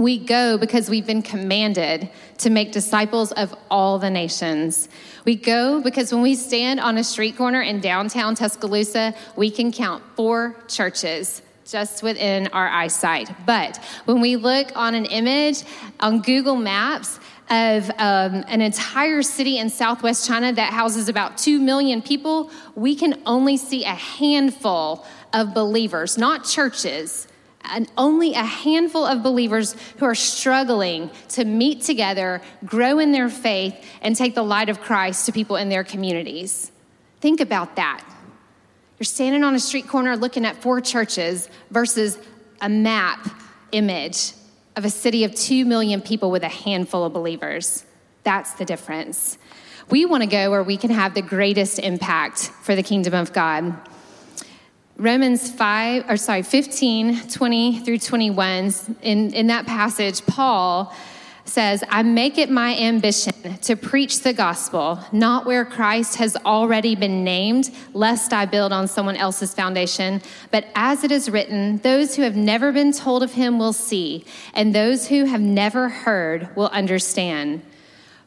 We 0.00 0.16
go 0.16 0.56
because 0.56 0.88
we've 0.88 1.04
been 1.04 1.20
commanded 1.20 2.08
to 2.38 2.48
make 2.48 2.72
disciples 2.72 3.32
of 3.32 3.54
all 3.70 3.98
the 3.98 4.08
nations. 4.08 4.88
We 5.26 5.36
go 5.36 5.82
because 5.82 6.10
when 6.10 6.22
we 6.22 6.36
stand 6.36 6.80
on 6.80 6.96
a 6.96 7.04
street 7.04 7.36
corner 7.36 7.60
in 7.60 7.80
downtown 7.80 8.34
Tuscaloosa, 8.34 9.14
we 9.36 9.50
can 9.50 9.70
count 9.70 10.02
four 10.16 10.56
churches 10.68 11.42
just 11.66 12.02
within 12.02 12.46
our 12.46 12.66
eyesight. 12.66 13.30
But 13.44 13.76
when 14.06 14.22
we 14.22 14.36
look 14.36 14.74
on 14.74 14.94
an 14.94 15.04
image 15.04 15.64
on 16.00 16.22
Google 16.22 16.56
Maps, 16.56 17.20
of 17.50 17.90
um, 17.98 18.44
an 18.46 18.60
entire 18.62 19.22
city 19.22 19.58
in 19.58 19.68
southwest 19.68 20.26
China 20.26 20.52
that 20.52 20.72
houses 20.72 21.08
about 21.10 21.36
2 21.36 21.58
million 21.58 22.00
people, 22.00 22.50
we 22.74 22.94
can 22.94 23.20
only 23.26 23.56
see 23.56 23.84
a 23.84 23.88
handful 23.88 25.04
of 25.34 25.52
believers, 25.52 26.16
not 26.16 26.44
churches, 26.44 27.26
and 27.64 27.90
only 27.96 28.34
a 28.34 28.44
handful 28.44 29.04
of 29.04 29.22
believers 29.22 29.76
who 29.98 30.04
are 30.04 30.14
struggling 30.14 31.10
to 31.28 31.44
meet 31.44 31.82
together, 31.82 32.40
grow 32.64 32.98
in 32.98 33.12
their 33.12 33.28
faith, 33.28 33.74
and 34.02 34.16
take 34.16 34.34
the 34.34 34.42
light 34.42 34.68
of 34.68 34.80
Christ 34.80 35.26
to 35.26 35.32
people 35.32 35.56
in 35.56 35.68
their 35.68 35.84
communities. 35.84 36.72
Think 37.20 37.40
about 37.40 37.76
that. 37.76 38.02
You're 38.98 39.04
standing 39.04 39.44
on 39.44 39.54
a 39.54 39.60
street 39.60 39.88
corner 39.88 40.16
looking 40.16 40.44
at 40.44 40.60
four 40.60 40.80
churches 40.80 41.48
versus 41.70 42.18
a 42.60 42.68
map 42.68 43.28
image 43.72 44.32
of 44.76 44.84
a 44.84 44.90
city 44.90 45.24
of 45.24 45.34
2 45.34 45.64
million 45.64 46.00
people 46.00 46.30
with 46.30 46.42
a 46.42 46.48
handful 46.48 47.04
of 47.04 47.12
believers. 47.12 47.84
That's 48.24 48.52
the 48.54 48.64
difference. 48.64 49.38
We 49.90 50.04
want 50.04 50.22
to 50.22 50.28
go 50.28 50.50
where 50.50 50.62
we 50.62 50.76
can 50.76 50.90
have 50.90 51.14
the 51.14 51.22
greatest 51.22 51.78
impact 51.78 52.50
for 52.62 52.76
the 52.76 52.82
kingdom 52.82 53.14
of 53.14 53.32
God. 53.32 53.74
Romans 55.00 55.50
5, 55.50 56.10
or 56.10 56.18
sorry, 56.18 56.42
15, 56.42 57.28
20 57.30 57.80
through 57.80 57.96
21, 57.96 58.74
in, 59.00 59.32
in 59.32 59.46
that 59.46 59.64
passage, 59.66 60.26
Paul 60.26 60.94
says, 61.46 61.82
I 61.88 62.02
make 62.02 62.36
it 62.36 62.50
my 62.50 62.76
ambition 62.76 63.32
to 63.62 63.76
preach 63.76 64.20
the 64.20 64.34
gospel, 64.34 65.00
not 65.10 65.46
where 65.46 65.64
Christ 65.64 66.16
has 66.16 66.36
already 66.44 66.96
been 66.96 67.24
named, 67.24 67.70
lest 67.94 68.34
I 68.34 68.44
build 68.44 68.74
on 68.74 68.86
someone 68.86 69.16
else's 69.16 69.54
foundation, 69.54 70.20
but 70.50 70.66
as 70.74 71.02
it 71.02 71.10
is 71.10 71.30
written, 71.30 71.78
those 71.78 72.14
who 72.14 72.20
have 72.20 72.36
never 72.36 72.70
been 72.70 72.92
told 72.92 73.22
of 73.22 73.32
him 73.32 73.58
will 73.58 73.72
see, 73.72 74.26
and 74.52 74.74
those 74.74 75.08
who 75.08 75.24
have 75.24 75.40
never 75.40 75.88
heard 75.88 76.54
will 76.54 76.68
understand. 76.68 77.62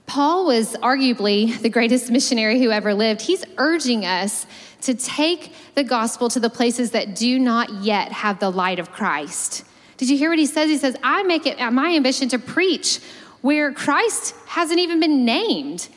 Paul 0.06 0.46
was 0.46 0.76
arguably 0.76 1.60
the 1.62 1.70
greatest 1.70 2.12
missionary 2.12 2.60
who 2.60 2.72
ever 2.72 2.94
lived. 2.94 3.22
He's 3.22 3.44
urging 3.58 4.06
us 4.06 4.46
to 4.82 4.94
take 4.94 5.54
the 5.76 5.84
gospel 5.84 6.30
to 6.30 6.40
the 6.40 6.50
places 6.50 6.92
that 6.92 7.16
do 7.16 7.40
not 7.40 7.72
yet 7.82 8.12
have 8.12 8.40
the 8.40 8.52
light 8.52 8.80
of 8.80 8.92
Christ. 8.92 9.64
Did 9.98 10.10
you 10.10 10.18
hear 10.18 10.30
what 10.30 10.40
he 10.40 10.46
says? 10.46 10.70
He 10.70 10.78
says, 10.78 10.98
I 11.04 11.24
make 11.24 11.46
it 11.46 11.58
my 11.72 11.96
ambition 11.96 12.28
to 12.30 12.40
preach 12.40 13.00
where 13.42 13.72
Christ 13.72 14.36
hasn't 14.48 14.80
even 14.80 15.00
been 15.00 15.24
named. 15.24 15.88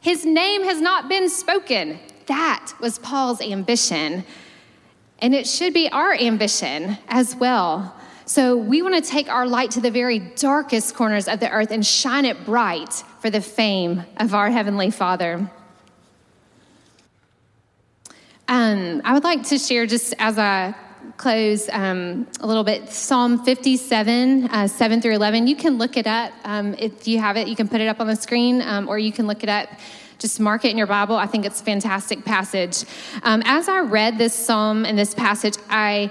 His 0.00 0.24
name 0.24 0.62
has 0.62 0.80
not 0.80 1.08
been 1.08 1.28
spoken. 1.28 1.98
That 2.26 2.72
was 2.80 2.98
Paul's 2.98 3.40
ambition. 3.40 4.24
And 5.18 5.34
it 5.34 5.48
should 5.48 5.74
be 5.74 5.88
our 5.88 6.12
ambition 6.12 6.98
as 7.08 7.34
well. 7.34 7.96
So 8.28 8.58
we 8.58 8.82
want 8.82 8.94
to 8.94 9.00
take 9.00 9.30
our 9.30 9.46
light 9.46 9.70
to 9.70 9.80
the 9.80 9.90
very 9.90 10.18
darkest 10.18 10.94
corners 10.94 11.28
of 11.28 11.40
the 11.40 11.50
earth 11.50 11.70
and 11.70 11.84
shine 11.84 12.26
it 12.26 12.44
bright 12.44 12.92
for 13.20 13.30
the 13.30 13.40
fame 13.40 14.04
of 14.18 14.34
our 14.34 14.50
Heavenly 14.50 14.90
Father. 14.90 15.50
Um, 18.46 19.00
I 19.02 19.14
would 19.14 19.24
like 19.24 19.44
to 19.44 19.58
share, 19.58 19.86
just 19.86 20.12
as 20.18 20.38
I 20.38 20.74
close, 21.16 21.70
um, 21.72 22.26
a 22.40 22.46
little 22.46 22.64
bit 22.64 22.90
Psalm 22.90 23.42
57, 23.46 24.50
uh, 24.50 24.68
7 24.68 25.00
through 25.00 25.14
11. 25.14 25.46
You 25.46 25.56
can 25.56 25.78
look 25.78 25.96
it 25.96 26.06
up. 26.06 26.30
Um, 26.44 26.74
if 26.74 27.08
you 27.08 27.18
have 27.20 27.38
it, 27.38 27.48
you 27.48 27.56
can 27.56 27.66
put 27.66 27.80
it 27.80 27.88
up 27.88 27.98
on 27.98 28.08
the 28.08 28.16
screen, 28.16 28.60
um, 28.60 28.90
or 28.90 28.98
you 28.98 29.10
can 29.10 29.26
look 29.26 29.42
it 29.42 29.48
up. 29.48 29.70
Just 30.18 30.38
mark 30.38 30.66
it 30.66 30.70
in 30.70 30.76
your 30.76 30.86
Bible. 30.86 31.16
I 31.16 31.24
think 31.26 31.46
it's 31.46 31.62
a 31.62 31.64
fantastic 31.64 32.26
passage. 32.26 32.84
Um, 33.22 33.40
as 33.46 33.70
I 33.70 33.80
read 33.80 34.18
this 34.18 34.34
psalm 34.34 34.84
and 34.84 34.98
this 34.98 35.14
passage, 35.14 35.54
I 35.70 36.10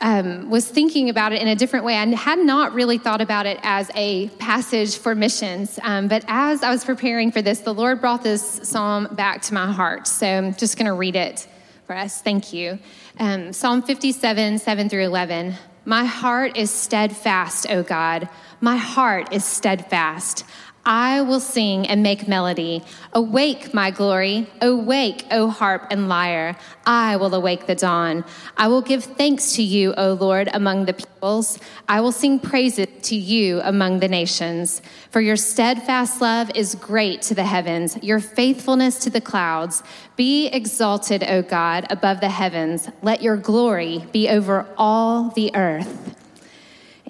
um, 0.00 0.48
was 0.48 0.68
thinking 0.68 1.10
about 1.10 1.32
it 1.32 1.42
in 1.42 1.48
a 1.48 1.56
different 1.56 1.84
way. 1.84 1.96
I 1.96 2.06
had 2.06 2.38
not 2.38 2.72
really 2.72 2.98
thought 2.98 3.20
about 3.20 3.46
it 3.46 3.58
as 3.62 3.90
a 3.94 4.28
passage 4.38 4.96
for 4.96 5.14
missions. 5.14 5.78
Um, 5.82 6.08
but 6.08 6.24
as 6.28 6.62
I 6.62 6.70
was 6.70 6.84
preparing 6.84 7.32
for 7.32 7.42
this, 7.42 7.60
the 7.60 7.74
Lord 7.74 8.00
brought 8.00 8.22
this 8.22 8.60
psalm 8.62 9.08
back 9.12 9.42
to 9.42 9.54
my 9.54 9.72
heart. 9.72 10.06
So 10.06 10.26
I'm 10.26 10.54
just 10.54 10.76
going 10.76 10.86
to 10.86 10.92
read 10.92 11.16
it 11.16 11.48
for 11.86 11.96
us. 11.96 12.22
Thank 12.22 12.52
you. 12.52 12.78
Um, 13.18 13.52
psalm 13.52 13.82
57, 13.82 14.58
7 14.58 14.88
through 14.88 15.04
11. 15.04 15.54
My 15.84 16.04
heart 16.04 16.56
is 16.56 16.70
steadfast, 16.70 17.66
O 17.70 17.82
God. 17.82 18.28
My 18.60 18.76
heart 18.76 19.32
is 19.32 19.44
steadfast. 19.44 20.44
I 20.88 21.20
will 21.20 21.40
sing 21.40 21.86
and 21.86 22.02
make 22.02 22.26
melody. 22.26 22.82
Awake, 23.12 23.74
my 23.74 23.90
glory. 23.90 24.46
Awake, 24.62 25.26
O 25.30 25.48
harp 25.48 25.86
and 25.90 26.08
lyre. 26.08 26.56
I 26.86 27.16
will 27.16 27.34
awake 27.34 27.66
the 27.66 27.74
dawn. 27.74 28.24
I 28.56 28.68
will 28.68 28.80
give 28.80 29.04
thanks 29.04 29.52
to 29.56 29.62
you, 29.62 29.92
O 29.98 30.14
Lord, 30.14 30.48
among 30.54 30.86
the 30.86 30.94
peoples. 30.94 31.58
I 31.90 32.00
will 32.00 32.10
sing 32.10 32.40
praises 32.40 32.86
to 33.02 33.14
you 33.14 33.60
among 33.64 34.00
the 34.00 34.08
nations. 34.08 34.80
For 35.10 35.20
your 35.20 35.36
steadfast 35.36 36.22
love 36.22 36.50
is 36.54 36.74
great 36.74 37.20
to 37.22 37.34
the 37.34 37.44
heavens, 37.44 37.98
your 38.02 38.18
faithfulness 38.18 38.98
to 39.00 39.10
the 39.10 39.20
clouds. 39.20 39.82
Be 40.16 40.46
exalted, 40.46 41.22
O 41.22 41.42
God, 41.42 41.86
above 41.90 42.20
the 42.20 42.30
heavens. 42.30 42.88
Let 43.02 43.20
your 43.20 43.36
glory 43.36 44.06
be 44.10 44.30
over 44.30 44.66
all 44.78 45.28
the 45.32 45.54
earth. 45.54 46.17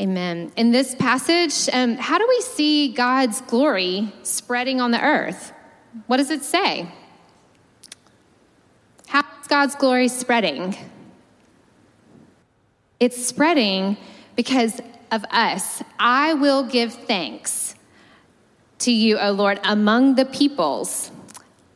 Amen. 0.00 0.52
In 0.56 0.70
this 0.70 0.94
passage, 0.94 1.68
um, 1.72 1.96
how 1.96 2.18
do 2.18 2.26
we 2.28 2.40
see 2.42 2.92
God's 2.92 3.40
glory 3.40 4.12
spreading 4.22 4.80
on 4.80 4.92
the 4.92 5.02
earth? 5.02 5.52
What 6.06 6.18
does 6.18 6.30
it 6.30 6.44
say? 6.44 6.88
How 9.08 9.24
is 9.40 9.48
God's 9.48 9.74
glory 9.74 10.06
spreading? 10.06 10.76
It's 13.00 13.26
spreading 13.26 13.96
because 14.36 14.80
of 15.10 15.24
us. 15.32 15.82
I 15.98 16.34
will 16.34 16.62
give 16.62 16.92
thanks 16.94 17.74
to 18.80 18.92
you, 18.92 19.18
O 19.18 19.32
Lord, 19.32 19.58
among 19.64 20.14
the 20.14 20.26
peoples. 20.26 21.10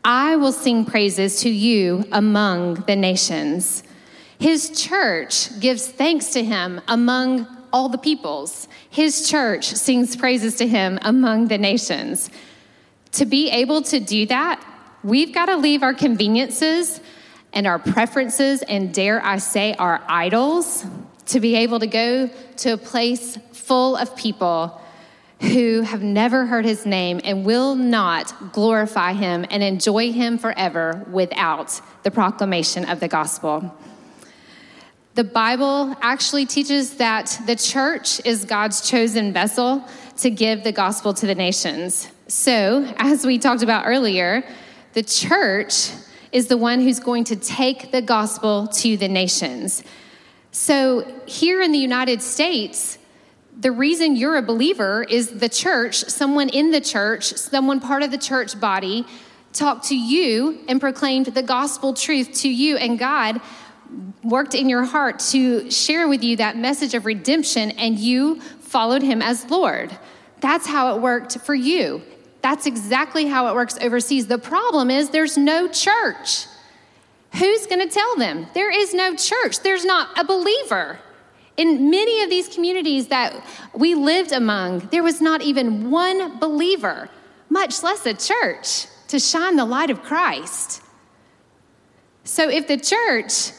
I 0.04 0.36
will 0.36 0.52
sing 0.52 0.84
praises 0.84 1.40
to 1.40 1.50
you 1.50 2.04
among 2.12 2.74
the 2.86 2.94
nations. 2.94 3.82
His 4.38 4.70
church 4.70 5.58
gives 5.58 5.88
thanks 5.88 6.32
to 6.34 6.44
him 6.44 6.80
among 6.86 7.48
all 7.72 7.88
the 7.88 7.98
peoples. 7.98 8.68
His 8.90 9.28
church 9.28 9.66
sings 9.66 10.16
praises 10.16 10.56
to 10.56 10.66
him 10.66 10.98
among 11.02 11.48
the 11.48 11.58
nations. 11.58 12.30
To 13.12 13.26
be 13.26 13.50
able 13.50 13.82
to 13.82 14.00
do 14.00 14.26
that, 14.26 14.64
we've 15.02 15.34
got 15.34 15.46
to 15.46 15.56
leave 15.56 15.82
our 15.82 15.94
conveniences 15.94 17.00
and 17.52 17.66
our 17.66 17.78
preferences, 17.78 18.62
and 18.62 18.94
dare 18.94 19.24
I 19.24 19.36
say, 19.36 19.74
our 19.74 20.02
idols, 20.08 20.86
to 21.26 21.40
be 21.40 21.56
able 21.56 21.80
to 21.80 21.86
go 21.86 22.30
to 22.58 22.72
a 22.72 22.78
place 22.78 23.38
full 23.52 23.96
of 23.96 24.16
people 24.16 24.80
who 25.40 25.82
have 25.82 26.02
never 26.02 26.46
heard 26.46 26.64
his 26.64 26.86
name 26.86 27.20
and 27.24 27.44
will 27.44 27.74
not 27.74 28.52
glorify 28.52 29.12
him 29.12 29.44
and 29.50 29.62
enjoy 29.62 30.12
him 30.12 30.38
forever 30.38 31.04
without 31.10 31.80
the 32.04 32.10
proclamation 32.10 32.88
of 32.88 33.00
the 33.00 33.08
gospel. 33.08 33.74
The 35.14 35.24
Bible 35.24 35.94
actually 36.00 36.46
teaches 36.46 36.94
that 36.94 37.38
the 37.46 37.54
church 37.54 38.24
is 38.24 38.46
God's 38.46 38.88
chosen 38.88 39.30
vessel 39.30 39.86
to 40.16 40.30
give 40.30 40.64
the 40.64 40.72
gospel 40.72 41.12
to 41.12 41.26
the 41.26 41.34
nations. 41.34 42.08
So, 42.28 42.90
as 42.96 43.26
we 43.26 43.38
talked 43.38 43.62
about 43.62 43.84
earlier, 43.86 44.42
the 44.94 45.02
church 45.02 45.90
is 46.32 46.48
the 46.48 46.56
one 46.56 46.80
who's 46.80 46.98
going 46.98 47.24
to 47.24 47.36
take 47.36 47.92
the 47.92 48.00
gospel 48.00 48.68
to 48.68 48.96
the 48.96 49.08
nations. 49.08 49.84
So, 50.50 51.04
here 51.26 51.60
in 51.60 51.72
the 51.72 51.78
United 51.78 52.22
States, 52.22 52.96
the 53.60 53.70
reason 53.70 54.16
you're 54.16 54.36
a 54.36 54.42
believer 54.42 55.02
is 55.02 55.28
the 55.28 55.48
church, 55.50 56.04
someone 56.04 56.48
in 56.48 56.70
the 56.70 56.80
church, 56.80 57.34
someone 57.34 57.80
part 57.80 58.02
of 58.02 58.10
the 58.10 58.18
church 58.18 58.58
body, 58.58 59.04
talked 59.52 59.88
to 59.88 59.94
you 59.94 60.60
and 60.68 60.80
proclaimed 60.80 61.26
the 61.26 61.42
gospel 61.42 61.92
truth 61.92 62.32
to 62.32 62.48
you, 62.48 62.78
and 62.78 62.98
God 62.98 63.42
worked 64.22 64.54
in 64.54 64.68
your 64.68 64.84
heart 64.84 65.18
to 65.18 65.70
share 65.70 66.08
with 66.08 66.22
you 66.22 66.36
that 66.36 66.56
message 66.56 66.94
of 66.94 67.06
redemption, 67.06 67.72
and 67.72 67.98
you 67.98 68.40
followed 68.40 69.02
him 69.02 69.20
as 69.22 69.50
Lord. 69.50 69.96
That's 70.40 70.66
how 70.66 70.94
it 70.94 71.00
worked 71.00 71.38
for 71.40 71.54
you. 71.54 72.02
That's 72.40 72.66
exactly 72.66 73.26
how 73.26 73.48
it 73.48 73.54
works 73.54 73.78
overseas. 73.80 74.26
The 74.26 74.38
problem 74.38 74.90
is 74.90 75.10
there's 75.10 75.38
no 75.38 75.68
church. 75.68 76.46
Who's 77.34 77.66
going 77.66 77.86
to 77.86 77.92
tell 77.92 78.16
them? 78.16 78.46
There 78.52 78.70
is 78.70 78.92
no 78.92 79.14
church, 79.14 79.60
there's 79.60 79.84
not 79.84 80.18
a 80.18 80.24
believer. 80.24 80.98
In 81.56 81.90
many 81.90 82.22
of 82.22 82.30
these 82.30 82.48
communities 82.48 83.08
that 83.08 83.44
we 83.74 83.94
lived 83.94 84.32
among, 84.32 84.80
there 84.90 85.02
was 85.02 85.20
not 85.20 85.42
even 85.42 85.90
one 85.90 86.38
believer, 86.38 87.10
much 87.50 87.82
less 87.82 88.06
a 88.06 88.14
church, 88.14 88.86
to 89.08 89.18
shine 89.18 89.56
the 89.56 89.64
light 89.64 89.90
of 89.90 90.02
Christ. 90.02 90.82
So 92.24 92.48
if 92.48 92.68
the 92.68 92.78
church 92.78 93.52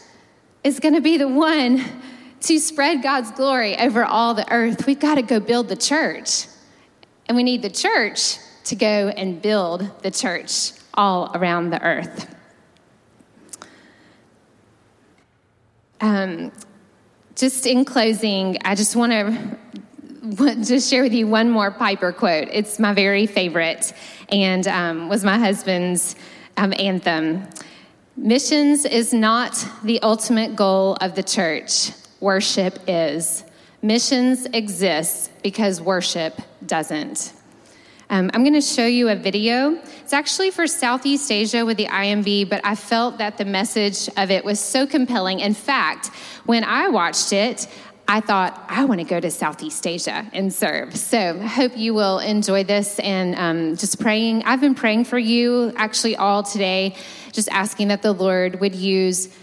is 0.63 0.79
going 0.79 0.95
to 0.95 1.01
be 1.01 1.17
the 1.17 1.27
one 1.27 1.83
to 2.41 2.59
spread 2.59 3.01
God's 3.01 3.31
glory 3.31 3.77
over 3.77 4.03
all 4.03 4.33
the 4.33 4.49
earth, 4.51 4.85
we've 4.85 4.99
got 4.99 5.15
to 5.15 5.21
go 5.21 5.39
build 5.39 5.69
the 5.69 5.75
church. 5.75 6.47
And 7.27 7.37
we 7.37 7.43
need 7.43 7.61
the 7.61 7.69
church 7.69 8.37
to 8.65 8.75
go 8.75 9.09
and 9.09 9.41
build 9.41 9.89
the 10.01 10.11
church 10.11 10.71
all 10.93 11.31
around 11.33 11.69
the 11.69 11.81
earth. 11.81 12.33
Um, 16.01 16.51
just 17.35 17.65
in 17.65 17.85
closing, 17.85 18.57
I 18.65 18.75
just 18.75 18.95
want 18.95 19.13
to 19.13 19.57
just 20.63 20.89
share 20.89 21.03
with 21.03 21.13
you 21.13 21.27
one 21.27 21.49
more 21.49 21.71
Piper 21.71 22.11
quote. 22.11 22.49
It's 22.51 22.77
my 22.77 22.93
very 22.93 23.25
favorite 23.25 23.93
and 24.29 24.67
um, 24.67 25.09
was 25.09 25.23
my 25.23 25.37
husband's 25.37 26.15
um, 26.57 26.73
anthem. 26.77 27.47
Missions 28.15 28.85
is 28.85 29.11
not 29.11 29.65
the 29.83 29.99
ultimate 30.03 30.55
goal 30.55 30.95
of 31.01 31.15
the 31.15 31.23
church, 31.23 31.91
worship 32.19 32.77
is. 32.87 33.43
Missions 33.81 34.45
exists 34.53 35.31
because 35.41 35.81
worship 35.81 36.39
doesn't. 36.63 37.33
Um, 38.11 38.29
I'm 38.33 38.43
going 38.43 38.53
to 38.53 38.61
show 38.61 38.85
you 38.85 39.09
a 39.09 39.15
video. 39.15 39.79
It's 40.03 40.13
actually 40.13 40.51
for 40.51 40.67
Southeast 40.67 41.31
Asia 41.31 41.65
with 41.65 41.77
the 41.77 41.87
IMB, 41.87 42.49
but 42.49 42.61
I 42.63 42.75
felt 42.75 43.17
that 43.17 43.39
the 43.39 43.45
message 43.45 44.07
of 44.15 44.29
it 44.29 44.45
was 44.45 44.59
so 44.59 44.85
compelling. 44.85 45.39
In 45.39 45.55
fact, 45.55 46.09
when 46.45 46.63
I 46.63 46.89
watched 46.89 47.33
it, 47.33 47.67
I 48.07 48.19
thought, 48.19 48.63
I 48.67 48.83
want 48.85 48.99
to 48.99 49.05
go 49.05 49.19
to 49.19 49.31
Southeast 49.31 49.87
Asia 49.87 50.27
and 50.33 50.53
serve. 50.53 50.95
So 50.95 51.39
I 51.41 51.47
hope 51.47 51.77
you 51.77 51.93
will 51.93 52.19
enjoy 52.19 52.65
this 52.65 52.99
and 52.99 53.33
um, 53.35 53.77
just 53.77 53.99
praying. 53.99 54.43
I've 54.43 54.59
been 54.59 54.75
praying 54.75 55.05
for 55.05 55.17
you 55.17 55.73
actually 55.77 56.17
all 56.17 56.43
today, 56.43 56.95
just 57.33 57.49
asking 57.49 57.89
that 57.89 58.01
the 58.01 58.13
Lord 58.13 58.61
would 58.61 58.75
use 58.75 59.35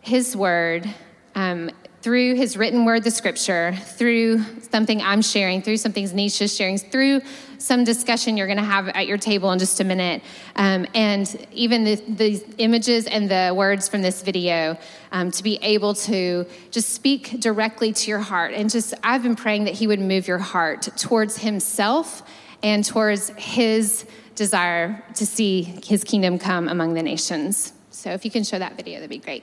His 0.00 0.36
word 0.36 0.86
um, 1.34 1.70
through 2.06 2.36
his 2.36 2.56
written 2.56 2.84
word, 2.84 3.02
the 3.02 3.10
scripture, 3.10 3.76
through 3.82 4.40
something 4.70 5.02
I'm 5.02 5.20
sharing, 5.20 5.60
through 5.60 5.78
something 5.78 6.06
Nisha's 6.06 6.54
sharing, 6.54 6.78
through 6.78 7.20
some 7.58 7.82
discussion 7.82 8.36
you're 8.36 8.46
going 8.46 8.58
to 8.58 8.62
have 8.62 8.86
at 8.90 9.08
your 9.08 9.18
table 9.18 9.50
in 9.50 9.58
just 9.58 9.80
a 9.80 9.84
minute, 9.84 10.22
um, 10.54 10.86
and 10.94 11.46
even 11.50 11.82
the, 11.82 11.96
the, 11.96 12.44
images 12.58 13.08
and 13.08 13.28
the 13.28 13.52
words 13.56 13.88
from 13.88 14.02
this 14.02 14.22
video, 14.22 14.78
um, 15.10 15.32
to 15.32 15.42
be 15.42 15.58
able 15.62 15.94
to 15.94 16.46
just 16.70 16.90
speak 16.90 17.40
directly 17.40 17.92
to 17.92 18.08
your 18.08 18.20
heart. 18.20 18.54
And 18.54 18.70
just, 18.70 18.94
I've 19.02 19.24
been 19.24 19.34
praying 19.34 19.64
that 19.64 19.74
he 19.74 19.88
would 19.88 19.98
move 19.98 20.28
your 20.28 20.38
heart 20.38 20.82
towards 20.96 21.38
himself 21.38 22.22
and 22.62 22.84
towards 22.84 23.30
his 23.30 24.06
desire 24.36 25.02
to 25.14 25.26
see 25.26 25.62
his 25.62 26.04
kingdom 26.04 26.38
come 26.38 26.68
among 26.68 26.94
the 26.94 27.02
nations. 27.02 27.72
So 27.90 28.10
if 28.10 28.24
you 28.24 28.30
can 28.30 28.44
show 28.44 28.58
that 28.58 28.76
video, 28.76 29.00
that'd 29.00 29.10
be 29.10 29.18
great. 29.18 29.42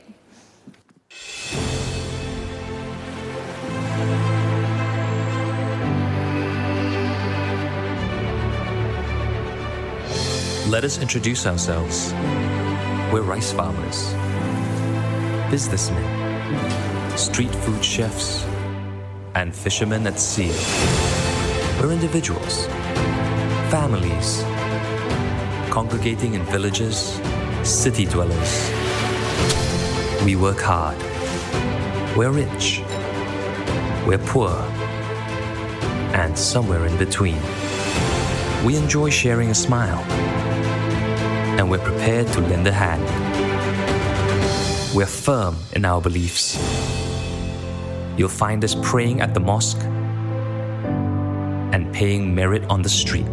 Let 10.70 10.84
us 10.84 11.00
introduce 11.00 11.46
ourselves. 11.46 12.14
We're 13.12 13.22
rice 13.22 13.52
farmers, 13.52 14.14
businessmen, 15.52 17.18
street 17.18 17.54
food 17.54 17.84
chefs, 17.84 18.44
and 19.36 19.56
fishermen 19.56 20.08
at 20.08 20.20
sea. 20.20 20.52
We're 21.80 21.92
individuals, 21.92 22.66
families, 23.70 24.44
congregating 25.74 26.36
in 26.36 26.44
villages, 26.44 27.20
city 27.64 28.06
dwellers. 28.06 28.72
We 30.24 30.36
work 30.36 30.60
hard. 30.60 30.96
We're 32.16 32.30
rich. 32.30 32.84
We're 34.06 34.20
poor. 34.20 34.52
And 36.14 36.38
somewhere 36.38 36.86
in 36.86 36.96
between. 37.00 37.42
We 38.64 38.78
enjoy 38.78 39.10
sharing 39.10 39.50
a 39.50 39.56
smile 39.56 40.04
and 41.58 41.72
we're 41.72 41.80
prepared 41.80 42.28
to 42.34 42.42
lend 42.42 42.68
a 42.68 42.72
hand. 42.72 43.04
We're 44.96 45.08
firm 45.08 45.56
in 45.72 45.86
our 45.86 46.02
beliefs. 46.02 46.56
You'll 48.16 48.30
find 48.30 48.64
us 48.64 48.76
praying 48.84 49.22
at 49.22 49.34
the 49.34 49.40
mosque 49.40 49.82
and 51.74 51.92
paying 51.92 52.36
merit 52.36 52.64
on 52.70 52.84
the 52.84 52.90
street. 52.90 53.33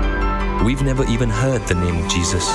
we've 0.63 0.83
never 0.83 1.03
even 1.05 1.29
heard 1.29 1.61
the 1.67 1.75
name 1.75 2.03
of 2.03 2.09
Jesus. 2.09 2.47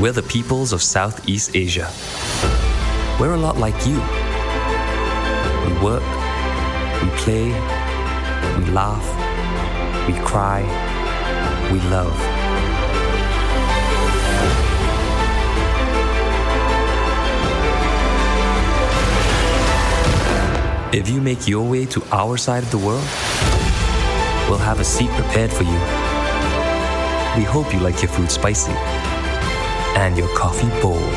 We're 0.00 0.12
the 0.12 0.24
peoples 0.28 0.72
of 0.72 0.82
Southeast 0.82 1.54
Asia. 1.54 1.90
We're 3.18 3.34
a 3.34 3.38
lot 3.38 3.56
like 3.56 3.74
you. 3.86 3.96
We 5.66 5.84
work, 5.84 6.02
we 7.02 7.08
play, 7.18 7.46
we 8.58 8.64
laugh, 8.70 9.04
we 10.06 10.14
cry, 10.24 10.62
we 11.72 11.80
love. 11.90 12.14
If 20.94 21.08
you 21.08 21.20
make 21.20 21.48
your 21.48 21.68
way 21.68 21.86
to 21.86 22.02
our 22.12 22.36
side 22.36 22.62
of 22.62 22.70
the 22.70 22.78
world, 22.78 23.04
we'll 24.48 24.58
have 24.58 24.78
a 24.78 24.84
seat 24.84 25.10
prepared 25.10 25.52
for 25.52 25.64
you. 25.64 26.13
We 27.36 27.42
hope 27.42 27.72
you 27.74 27.80
like 27.80 28.00
your 28.00 28.12
food 28.12 28.30
spicy 28.30 28.70
and 29.96 30.16
your 30.16 30.28
coffee 30.36 30.68
bold. 30.80 31.12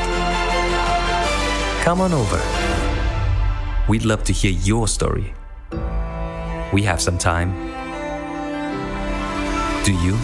Come 1.84 2.02
on 2.02 2.12
over. 2.12 2.42
We'd 3.88 4.04
love 4.04 4.24
to 4.24 4.34
hear 4.34 4.52
your 4.52 4.88
story. 4.88 5.36
We 6.74 6.82
have 6.82 7.00
some 7.00 7.20
time. 7.20 7.54
Do 9.84 9.94
you? 9.94 10.18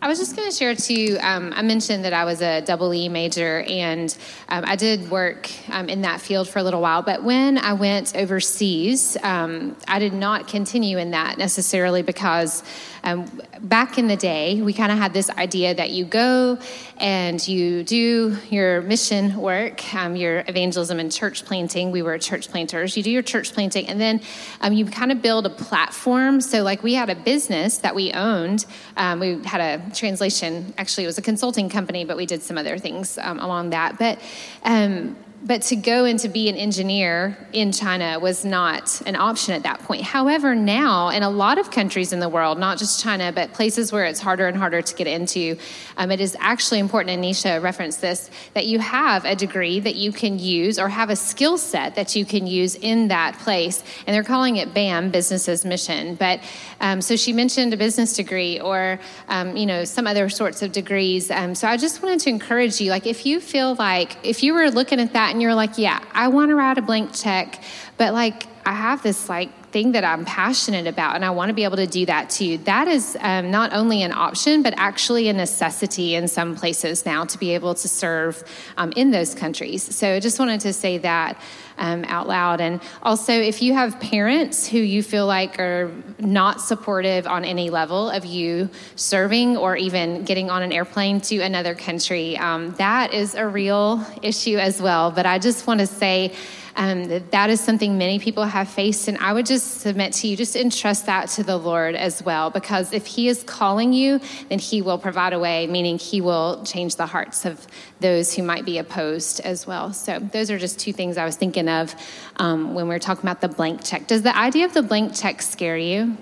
I 0.00 0.06
was 0.06 0.20
just 0.20 0.36
going 0.36 0.48
to 0.48 0.56
share 0.56 0.74
too. 0.74 1.18
Um, 1.20 1.52
I 1.54 1.62
mentioned 1.62 2.04
that 2.04 2.12
I 2.14 2.24
was 2.24 2.40
a 2.40 2.62
double 2.62 2.94
E 2.94 3.08
major, 3.08 3.60
and 3.68 4.16
um, 4.48 4.64
I 4.66 4.74
did 4.74 5.10
work 5.10 5.50
um, 5.70 5.88
in 5.88 6.02
that 6.02 6.20
field 6.20 6.48
for 6.48 6.60
a 6.60 6.62
little 6.62 6.80
while. 6.80 7.02
But 7.02 7.24
when 7.24 7.58
I 7.58 7.74
went 7.74 8.16
overseas, 8.16 9.16
um, 9.22 9.76
I 9.86 9.98
did 9.98 10.14
not 10.14 10.48
continue 10.48 10.98
in 10.98 11.10
that 11.10 11.36
necessarily 11.36 12.02
because 12.02 12.62
um, 13.08 13.40
back 13.60 13.98
in 13.98 14.06
the 14.06 14.16
day, 14.16 14.60
we 14.60 14.72
kind 14.72 14.92
of 14.92 14.98
had 14.98 15.12
this 15.12 15.30
idea 15.30 15.74
that 15.74 15.90
you 15.90 16.04
go 16.04 16.58
and 16.98 17.46
you 17.48 17.82
do 17.82 18.36
your 18.50 18.82
mission 18.82 19.36
work, 19.36 19.94
um, 19.94 20.14
your 20.14 20.44
evangelism 20.46 20.98
and 20.98 21.10
church 21.10 21.44
planting. 21.44 21.90
We 21.90 22.02
were 22.02 22.18
church 22.18 22.50
planters. 22.50 22.96
You 22.96 23.02
do 23.02 23.10
your 23.10 23.22
church 23.22 23.52
planting, 23.52 23.86
and 23.88 24.00
then 24.00 24.20
um, 24.60 24.72
you 24.72 24.84
kind 24.84 25.10
of 25.10 25.22
build 25.22 25.46
a 25.46 25.50
platform. 25.50 26.40
So, 26.40 26.62
like, 26.62 26.82
we 26.82 26.94
had 26.94 27.08
a 27.08 27.14
business 27.14 27.78
that 27.78 27.94
we 27.94 28.12
owned. 28.12 28.66
Um, 28.96 29.20
we 29.20 29.42
had 29.44 29.60
a 29.60 29.94
translation, 29.94 30.74
actually, 30.76 31.04
it 31.04 31.08
was 31.08 31.18
a 31.18 31.22
consulting 31.22 31.68
company, 31.68 32.04
but 32.04 32.16
we 32.16 32.26
did 32.26 32.42
some 32.42 32.58
other 32.58 32.78
things 32.78 33.18
um, 33.18 33.38
along 33.38 33.70
that. 33.70 33.98
But 33.98 34.20
um, 34.64 35.16
but 35.40 35.62
to 35.62 35.76
go 35.76 36.04
and 36.04 36.18
to 36.18 36.28
be 36.28 36.48
an 36.48 36.56
engineer 36.56 37.38
in 37.52 37.70
China 37.70 38.18
was 38.18 38.44
not 38.44 39.00
an 39.06 39.14
option 39.14 39.54
at 39.54 39.62
that 39.62 39.80
point. 39.80 40.02
However, 40.02 40.54
now 40.54 41.10
in 41.10 41.22
a 41.22 41.30
lot 41.30 41.58
of 41.58 41.70
countries 41.70 42.12
in 42.12 42.18
the 42.18 42.28
world, 42.28 42.58
not 42.58 42.76
just 42.76 43.00
China, 43.00 43.32
but 43.32 43.52
places 43.52 43.92
where 43.92 44.04
it's 44.04 44.18
harder 44.18 44.48
and 44.48 44.56
harder 44.56 44.82
to 44.82 44.94
get 44.96 45.06
into, 45.06 45.56
um, 45.96 46.10
it 46.10 46.20
is 46.20 46.36
actually 46.40 46.80
important, 46.80 47.14
and 47.14 47.22
Nisha 47.22 47.62
referenced 47.62 48.00
this, 48.00 48.30
that 48.54 48.66
you 48.66 48.80
have 48.80 49.24
a 49.24 49.36
degree 49.36 49.78
that 49.80 49.94
you 49.94 50.10
can 50.12 50.38
use 50.38 50.78
or 50.78 50.88
have 50.88 51.08
a 51.08 51.16
skill 51.16 51.56
set 51.56 51.94
that 51.94 52.16
you 52.16 52.24
can 52.24 52.46
use 52.46 52.74
in 52.74 53.08
that 53.08 53.38
place. 53.38 53.84
And 54.06 54.14
they're 54.14 54.24
calling 54.24 54.56
it 54.56 54.74
BAM, 54.74 55.10
Business 55.10 55.48
as 55.48 55.64
Mission. 55.64 56.16
But 56.16 56.40
um, 56.80 57.00
so 57.00 57.16
she 57.16 57.32
mentioned 57.32 57.72
a 57.72 57.76
business 57.76 58.12
degree 58.14 58.60
or, 58.60 58.98
um, 59.28 59.56
you 59.56 59.66
know, 59.66 59.84
some 59.84 60.06
other 60.06 60.28
sorts 60.28 60.62
of 60.62 60.72
degrees. 60.72 61.30
Um, 61.30 61.54
so 61.54 61.68
I 61.68 61.76
just 61.76 62.02
wanted 62.02 62.20
to 62.20 62.30
encourage 62.30 62.80
you, 62.80 62.90
like, 62.90 63.06
if 63.06 63.24
you 63.24 63.40
feel 63.40 63.76
like, 63.76 64.16
if 64.24 64.42
you 64.42 64.52
were 64.52 64.70
looking 64.70 65.00
at 65.00 65.12
that 65.12 65.27
and 65.30 65.42
you're 65.42 65.54
like, 65.54 65.78
yeah, 65.78 66.02
I 66.12 66.28
want 66.28 66.50
to 66.50 66.54
write 66.54 66.78
a 66.78 66.82
blank 66.82 67.14
check, 67.14 67.62
but 67.96 68.12
like 68.14 68.46
I 68.64 68.72
have 68.72 69.02
this 69.02 69.28
like 69.28 69.50
thing 69.70 69.92
that 69.92 70.04
I'm 70.04 70.24
passionate 70.24 70.86
about 70.86 71.14
and 71.14 71.24
I 71.24 71.30
want 71.30 71.50
to 71.50 71.54
be 71.54 71.64
able 71.64 71.76
to 71.76 71.86
do 71.86 72.06
that 72.06 72.30
too. 72.30 72.58
That 72.58 72.88
is 72.88 73.16
um, 73.20 73.50
not 73.50 73.72
only 73.72 74.02
an 74.02 74.12
option, 74.12 74.62
but 74.62 74.74
actually 74.76 75.28
a 75.28 75.32
necessity 75.32 76.14
in 76.14 76.28
some 76.28 76.54
places 76.54 77.04
now 77.04 77.24
to 77.24 77.38
be 77.38 77.54
able 77.54 77.74
to 77.74 77.88
serve 77.88 78.42
um, 78.76 78.92
in 78.96 79.10
those 79.10 79.34
countries. 79.34 79.82
So 79.94 80.14
I 80.14 80.20
just 80.20 80.38
wanted 80.38 80.60
to 80.62 80.72
say 80.72 80.98
that. 80.98 81.40
Um, 81.80 82.04
out 82.08 82.26
loud. 82.26 82.60
And 82.60 82.80
also, 83.04 83.32
if 83.32 83.62
you 83.62 83.72
have 83.72 84.00
parents 84.00 84.66
who 84.66 84.78
you 84.78 85.00
feel 85.00 85.26
like 85.26 85.60
are 85.60 85.92
not 86.18 86.60
supportive 86.60 87.24
on 87.26 87.44
any 87.44 87.70
level 87.70 88.10
of 88.10 88.24
you 88.24 88.68
serving 88.96 89.56
or 89.56 89.76
even 89.76 90.24
getting 90.24 90.50
on 90.50 90.62
an 90.62 90.72
airplane 90.72 91.20
to 91.20 91.38
another 91.38 91.76
country, 91.76 92.36
um, 92.36 92.72
that 92.78 93.14
is 93.14 93.36
a 93.36 93.46
real 93.46 94.04
issue 94.22 94.58
as 94.58 94.82
well. 94.82 95.12
But 95.12 95.24
I 95.24 95.38
just 95.38 95.68
want 95.68 95.78
to 95.78 95.86
say, 95.86 96.32
um, 96.78 97.06
that 97.32 97.50
is 97.50 97.60
something 97.60 97.98
many 97.98 98.20
people 98.20 98.44
have 98.44 98.68
faced. 98.68 99.08
And 99.08 99.18
I 99.18 99.32
would 99.32 99.46
just 99.46 99.80
submit 99.80 100.12
to 100.14 100.28
you, 100.28 100.36
just 100.36 100.54
entrust 100.54 101.06
that 101.06 101.28
to 101.30 101.42
the 101.42 101.56
Lord 101.56 101.96
as 101.96 102.22
well, 102.22 102.50
because 102.50 102.92
if 102.92 103.04
He 103.04 103.26
is 103.26 103.42
calling 103.42 103.92
you, 103.92 104.20
then 104.48 104.60
He 104.60 104.80
will 104.80 104.96
provide 104.96 105.32
a 105.32 105.40
way, 105.40 105.66
meaning 105.66 105.98
He 105.98 106.20
will 106.20 106.64
change 106.64 106.94
the 106.94 107.06
hearts 107.06 107.44
of 107.44 107.66
those 107.98 108.32
who 108.32 108.44
might 108.44 108.64
be 108.64 108.78
opposed 108.78 109.40
as 109.40 109.66
well. 109.66 109.92
So 109.92 110.20
those 110.20 110.52
are 110.52 110.58
just 110.58 110.78
two 110.78 110.92
things 110.92 111.18
I 111.18 111.24
was 111.24 111.34
thinking 111.34 111.68
of 111.68 111.94
um, 112.36 112.74
when 112.74 112.86
we 112.86 112.94
are 112.94 113.00
talking 113.00 113.24
about 113.24 113.40
the 113.40 113.48
blank 113.48 113.84
check. 113.84 114.06
Does 114.06 114.22
the 114.22 114.36
idea 114.36 114.64
of 114.64 114.72
the 114.72 114.82
blank 114.82 115.16
check 115.16 115.42
scare 115.42 115.76
you? 115.76 116.16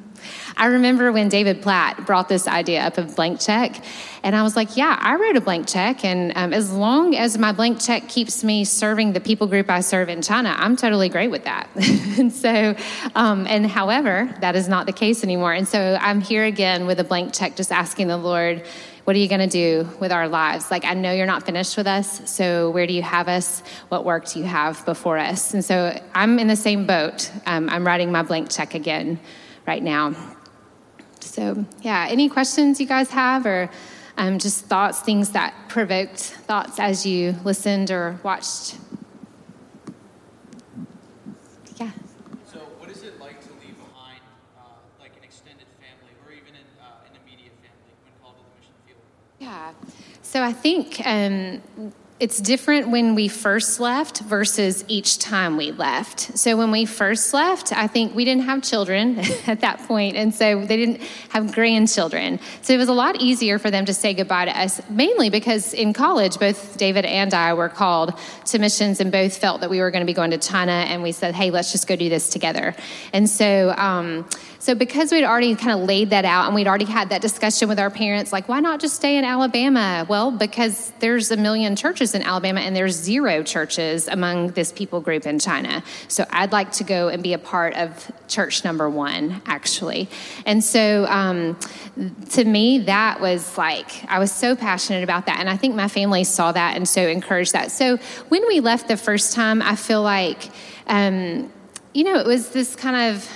I 0.56 0.66
remember 0.66 1.12
when 1.12 1.28
David 1.28 1.62
Platt 1.62 2.06
brought 2.06 2.28
this 2.28 2.46
idea 2.46 2.82
up 2.82 2.98
of 2.98 3.16
blank 3.16 3.40
check, 3.40 3.82
and 4.22 4.36
I 4.36 4.42
was 4.42 4.54
like, 4.54 4.76
yeah, 4.76 4.96
I 5.00 5.16
wrote 5.16 5.36
a 5.36 5.40
blank 5.40 5.66
check. 5.66 6.04
And 6.04 6.32
um, 6.36 6.52
as 6.52 6.72
long 6.72 7.16
as 7.16 7.36
my 7.38 7.52
blank 7.52 7.80
check 7.80 8.08
keeps 8.08 8.44
me 8.44 8.64
serving 8.64 9.12
the 9.12 9.20
people 9.20 9.46
group 9.46 9.68
I 9.68 9.80
serve 9.80 10.08
in 10.08 10.22
China, 10.22 10.54
I'm 10.56 10.76
totally 10.76 11.08
great 11.08 11.30
with 11.30 11.44
that. 11.44 11.68
and 12.18 12.32
so, 12.32 12.74
um, 13.14 13.46
and 13.48 13.66
however, 13.66 14.32
that 14.40 14.54
is 14.54 14.68
not 14.68 14.86
the 14.86 14.92
case 14.92 15.24
anymore. 15.24 15.52
And 15.52 15.66
so 15.66 15.98
I'm 16.00 16.20
here 16.20 16.44
again 16.44 16.86
with 16.86 17.00
a 17.00 17.04
blank 17.04 17.34
check, 17.34 17.56
just 17.56 17.72
asking 17.72 18.08
the 18.08 18.16
Lord, 18.16 18.64
what 19.04 19.16
are 19.16 19.18
you 19.18 19.28
going 19.28 19.40
to 19.40 19.48
do 19.48 19.88
with 19.98 20.12
our 20.12 20.28
lives? 20.28 20.70
Like, 20.70 20.84
I 20.84 20.94
know 20.94 21.12
you're 21.12 21.26
not 21.26 21.44
finished 21.44 21.76
with 21.76 21.88
us, 21.88 22.30
so 22.30 22.70
where 22.70 22.86
do 22.86 22.92
you 22.92 23.02
have 23.02 23.26
us? 23.26 23.60
What 23.88 24.04
work 24.04 24.26
do 24.28 24.38
you 24.38 24.44
have 24.44 24.84
before 24.84 25.18
us? 25.18 25.54
And 25.54 25.64
so 25.64 26.00
I'm 26.14 26.38
in 26.38 26.46
the 26.46 26.54
same 26.54 26.86
boat. 26.86 27.30
Um, 27.44 27.68
I'm 27.68 27.84
writing 27.84 28.12
my 28.12 28.22
blank 28.22 28.50
check 28.50 28.74
again 28.74 29.18
right 29.66 29.82
now. 29.82 30.14
So, 31.20 31.64
yeah, 31.82 32.06
any 32.10 32.28
questions 32.28 32.80
you 32.80 32.86
guys 32.86 33.10
have 33.10 33.46
or 33.46 33.70
um, 34.16 34.38
just 34.38 34.66
thoughts, 34.66 35.00
things 35.00 35.30
that 35.30 35.54
provoked 35.68 36.18
thoughts 36.18 36.78
as 36.78 37.06
you 37.06 37.36
listened 37.44 37.90
or 37.90 38.18
watched? 38.22 38.76
Yeah. 41.76 41.90
So, 42.46 42.58
what 42.78 42.90
is 42.90 43.02
it 43.02 43.18
like 43.20 43.40
to 43.40 43.50
leave 43.64 43.76
behind 43.78 44.20
uh, 44.58 44.62
like 45.00 45.12
an 45.16 45.24
extended 45.24 45.66
family 45.80 46.12
or 46.26 46.32
even 46.32 46.54
an, 46.54 46.66
uh, 46.80 47.08
an 47.08 47.18
immediate 47.24 47.52
family 47.62 47.94
when 48.04 48.12
called 48.20 48.36
to 48.36 48.42
the 48.42 48.58
mission 48.58 48.74
field? 48.86 49.00
Yeah. 49.38 49.72
So, 50.22 50.42
I 50.42 50.52
think 50.52 51.00
um, 51.06 51.92
it's 52.22 52.38
different 52.38 52.88
when 52.88 53.16
we 53.16 53.26
first 53.26 53.80
left 53.80 54.20
versus 54.20 54.84
each 54.86 55.18
time 55.18 55.56
we 55.56 55.72
left. 55.72 56.38
So 56.38 56.56
when 56.56 56.70
we 56.70 56.84
first 56.84 57.34
left, 57.34 57.72
I 57.72 57.88
think 57.88 58.14
we 58.14 58.24
didn't 58.24 58.44
have 58.44 58.62
children 58.62 59.18
at 59.48 59.62
that 59.62 59.80
point, 59.88 60.14
and 60.14 60.32
so 60.32 60.64
they 60.64 60.76
didn't 60.76 61.00
have 61.30 61.52
grandchildren. 61.52 62.38
So 62.60 62.74
it 62.74 62.76
was 62.76 62.88
a 62.88 62.92
lot 62.92 63.20
easier 63.20 63.58
for 63.58 63.72
them 63.72 63.86
to 63.86 63.92
say 63.92 64.14
goodbye 64.14 64.44
to 64.44 64.56
us, 64.56 64.80
mainly 64.88 65.30
because 65.30 65.74
in 65.74 65.92
college, 65.92 66.38
both 66.38 66.78
David 66.78 67.04
and 67.06 67.34
I 67.34 67.54
were 67.54 67.68
called 67.68 68.16
to 68.44 68.58
missions 68.60 69.00
and 69.00 69.10
both 69.10 69.36
felt 69.36 69.60
that 69.60 69.68
we 69.68 69.80
were 69.80 69.90
going 69.90 70.02
to 70.02 70.06
be 70.06 70.14
going 70.14 70.30
to 70.30 70.38
China, 70.38 70.70
and 70.70 71.02
we 71.02 71.10
said, 71.10 71.34
hey, 71.34 71.50
let's 71.50 71.72
just 71.72 71.88
go 71.88 71.96
do 71.96 72.08
this 72.08 72.28
together. 72.28 72.76
And 73.12 73.28
so, 73.28 73.74
um, 73.76 74.28
so 74.62 74.76
because 74.76 75.10
we'd 75.10 75.24
already 75.24 75.56
kind 75.56 75.72
of 75.72 75.88
laid 75.88 76.10
that 76.10 76.24
out 76.24 76.46
and 76.46 76.54
we'd 76.54 76.68
already 76.68 76.84
had 76.84 77.08
that 77.08 77.20
discussion 77.20 77.68
with 77.68 77.80
our 77.80 77.90
parents, 77.90 78.32
like, 78.32 78.48
why 78.48 78.60
not 78.60 78.78
just 78.78 78.94
stay 78.94 79.16
in 79.16 79.24
Alabama? 79.24 80.06
Well, 80.08 80.30
because 80.30 80.92
there's 81.00 81.32
a 81.32 81.36
million 81.36 81.74
churches 81.74 82.11
in 82.14 82.22
Alabama 82.22 82.60
and 82.60 82.74
there's 82.74 82.94
zero 82.94 83.42
churches 83.42 84.08
among 84.08 84.48
this 84.48 84.72
people 84.72 85.00
group 85.00 85.26
in 85.26 85.38
China. 85.38 85.82
So 86.08 86.24
I'd 86.30 86.52
like 86.52 86.72
to 86.72 86.84
go 86.84 87.08
and 87.08 87.22
be 87.22 87.32
a 87.32 87.38
part 87.38 87.74
of 87.74 88.10
church 88.28 88.64
number 88.64 88.88
one, 88.88 89.42
actually. 89.46 90.08
And 90.46 90.62
so 90.62 91.06
um, 91.06 91.58
to 92.30 92.44
me, 92.44 92.78
that 92.80 93.20
was 93.20 93.58
like, 93.58 94.04
I 94.08 94.18
was 94.18 94.32
so 94.32 94.56
passionate 94.56 95.04
about 95.04 95.26
that. 95.26 95.40
And 95.40 95.48
I 95.48 95.56
think 95.56 95.74
my 95.74 95.88
family 95.88 96.24
saw 96.24 96.52
that 96.52 96.76
and 96.76 96.88
so 96.88 97.06
encouraged 97.06 97.52
that. 97.52 97.70
So 97.70 97.96
when 98.28 98.46
we 98.48 98.60
left 98.60 98.88
the 98.88 98.96
first 98.96 99.34
time, 99.34 99.62
I 99.62 99.76
feel 99.76 100.02
like, 100.02 100.50
um, 100.86 101.52
you 101.94 102.04
know, 102.04 102.18
it 102.18 102.26
was 102.26 102.50
this 102.50 102.74
kind 102.74 103.14
of, 103.14 103.28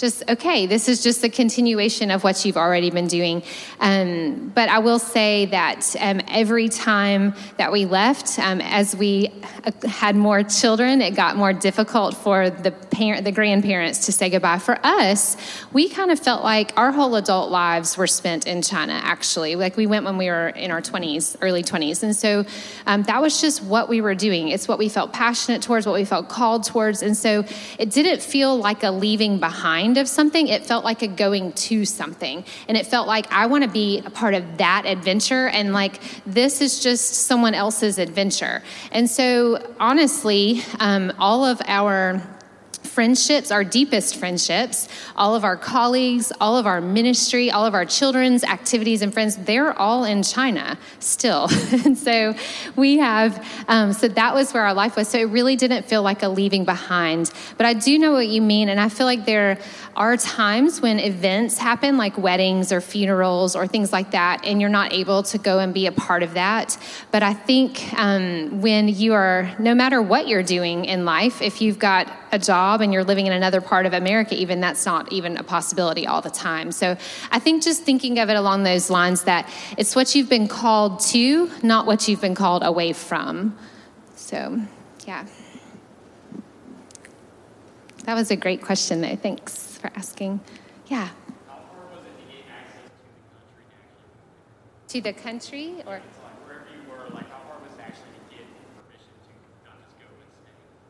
just 0.00 0.28
okay 0.28 0.66
this 0.66 0.88
is 0.88 1.02
just 1.02 1.22
a 1.22 1.28
continuation 1.28 2.10
of 2.10 2.24
what 2.24 2.44
you've 2.44 2.56
already 2.56 2.90
been 2.90 3.06
doing. 3.06 3.42
Um, 3.78 4.50
but 4.54 4.68
i 4.68 4.78
will 4.78 4.98
say 4.98 5.46
that 5.46 5.94
um, 6.00 6.20
every 6.28 6.68
time 6.68 7.34
that 7.58 7.70
we 7.70 7.84
left 7.84 8.38
um, 8.38 8.60
as 8.60 8.96
we 8.96 9.30
uh, 9.64 9.72
had 9.86 10.16
more 10.16 10.42
children 10.42 11.02
it 11.02 11.14
got 11.14 11.36
more 11.36 11.52
difficult 11.52 12.16
for 12.16 12.50
the 12.50 12.70
parent 12.70 13.24
the 13.24 13.32
grandparents 13.32 14.06
to 14.06 14.12
say 14.12 14.30
goodbye. 14.30 14.58
For 14.58 14.78
us 14.84 15.36
we 15.72 15.88
kind 15.88 16.10
of 16.10 16.18
felt 16.18 16.42
like 16.42 16.72
our 16.76 16.92
whole 16.92 17.14
adult 17.16 17.50
lives 17.50 17.96
were 17.96 18.06
spent 18.06 18.46
in 18.46 18.62
china 18.62 18.94
actually. 18.94 19.54
Like 19.56 19.76
we 19.76 19.86
went 19.86 20.04
when 20.04 20.16
we 20.16 20.28
were 20.28 20.48
in 20.48 20.70
our 20.70 20.80
20s 20.80 21.36
early 21.42 21.62
20s 21.62 22.02
and 22.02 22.16
so 22.16 22.44
um, 22.86 23.02
that 23.04 23.20
was 23.20 23.40
just 23.40 23.62
what 23.62 23.88
we 23.88 24.00
were 24.00 24.14
doing. 24.14 24.48
It's 24.48 24.66
what 24.66 24.78
we 24.78 24.88
felt 24.88 25.12
passionate 25.12 25.62
towards 25.62 25.86
what 25.86 25.94
we 25.94 26.04
felt 26.04 26.28
called 26.28 26.64
towards. 26.64 27.02
And 27.02 27.16
so 27.16 27.44
it 27.78 27.90
didn't 27.90 28.22
feel 28.22 28.56
like 28.56 28.82
a 28.82 28.90
leaving 28.90 29.38
behind 29.38 29.89
of 29.98 30.08
something, 30.08 30.48
it 30.48 30.64
felt 30.64 30.84
like 30.84 31.02
a 31.02 31.08
going 31.08 31.52
to 31.52 31.84
something. 31.84 32.44
And 32.68 32.76
it 32.76 32.86
felt 32.86 33.06
like 33.06 33.30
I 33.32 33.46
want 33.46 33.64
to 33.64 33.70
be 33.70 34.02
a 34.04 34.10
part 34.10 34.34
of 34.34 34.58
that 34.58 34.86
adventure. 34.86 35.48
And 35.48 35.72
like, 35.72 36.00
this 36.24 36.60
is 36.60 36.82
just 36.82 37.26
someone 37.26 37.54
else's 37.54 37.98
adventure. 37.98 38.62
And 38.92 39.08
so, 39.08 39.74
honestly, 39.78 40.62
um, 40.78 41.12
all 41.18 41.44
of 41.44 41.60
our 41.66 42.22
friendships, 42.90 43.52
our 43.52 43.62
deepest 43.62 44.16
friendships, 44.16 44.88
all 45.14 45.36
of 45.36 45.44
our 45.44 45.56
colleagues, 45.56 46.32
all 46.40 46.56
of 46.56 46.66
our 46.66 46.80
ministry, 46.80 47.48
all 47.50 47.64
of 47.64 47.72
our 47.72 47.84
children's 47.84 48.42
activities 48.42 49.00
and 49.00 49.14
friends, 49.14 49.36
they're 49.36 49.72
all 49.78 50.04
in 50.04 50.24
China 50.24 50.76
still. 50.98 51.48
and 51.84 51.96
so 51.96 52.34
we 52.74 52.98
have, 52.98 53.46
um, 53.68 53.92
so 53.92 54.08
that 54.08 54.34
was 54.34 54.52
where 54.52 54.64
our 54.64 54.74
life 54.74 54.96
was. 54.96 55.08
So 55.08 55.18
it 55.18 55.28
really 55.28 55.54
didn't 55.54 55.84
feel 55.84 56.02
like 56.02 56.24
a 56.24 56.28
leaving 56.28 56.64
behind. 56.64 57.30
But 57.56 57.66
I 57.66 57.74
do 57.74 57.96
know 57.96 58.12
what 58.12 58.26
you 58.26 58.42
mean. 58.42 58.68
And 58.68 58.80
I 58.80 58.88
feel 58.88 59.06
like 59.06 59.24
there 59.24 59.58
are 59.96 60.16
times 60.16 60.80
when 60.80 60.98
events 60.98 61.58
happen, 61.58 61.96
like 61.96 62.16
weddings 62.18 62.72
or 62.72 62.80
funerals 62.80 63.54
or 63.54 63.66
things 63.66 63.92
like 63.92 64.12
that, 64.12 64.44
and 64.44 64.60
you're 64.60 64.70
not 64.70 64.92
able 64.92 65.22
to 65.24 65.38
go 65.38 65.58
and 65.58 65.72
be 65.74 65.86
a 65.86 65.92
part 65.92 66.22
of 66.22 66.34
that. 66.34 66.76
But 67.12 67.22
I 67.22 67.34
think 67.34 67.92
um, 67.96 68.60
when 68.60 68.88
you 68.88 69.14
are, 69.14 69.54
no 69.58 69.74
matter 69.74 70.00
what 70.00 70.26
you're 70.26 70.42
doing 70.42 70.86
in 70.86 71.04
life, 71.04 71.42
if 71.42 71.60
you've 71.60 71.78
got 71.78 72.10
a 72.32 72.38
job 72.38 72.80
and 72.80 72.92
you're 72.92 73.04
living 73.04 73.26
in 73.26 73.32
another 73.32 73.60
part 73.60 73.86
of 73.86 73.92
America, 73.92 74.34
even 74.34 74.60
that's 74.60 74.86
not 74.86 75.12
even 75.12 75.36
a 75.36 75.42
possibility 75.42 76.06
all 76.06 76.20
the 76.20 76.30
time. 76.30 76.72
So 76.72 76.96
I 77.30 77.38
think 77.38 77.62
just 77.62 77.82
thinking 77.82 78.18
of 78.18 78.30
it 78.30 78.36
along 78.36 78.62
those 78.62 78.90
lines 78.90 79.24
that 79.24 79.50
it's 79.76 79.96
what 79.96 80.14
you've 80.14 80.28
been 80.28 80.48
called 80.48 81.00
to, 81.00 81.50
not 81.62 81.86
what 81.86 82.08
you've 82.08 82.20
been 82.20 82.34
called 82.34 82.62
away 82.62 82.92
from. 82.92 83.56
So, 84.16 84.60
yeah. 85.06 85.26
That 88.04 88.14
was 88.14 88.30
a 88.30 88.36
great 88.36 88.62
question, 88.62 89.00
though. 89.00 89.16
Thanks 89.16 89.78
for 89.78 89.90
asking. 89.94 90.40
Yeah. 90.86 91.08
To 94.88 95.00
the 95.00 95.12
country 95.12 95.82
or? 95.86 96.00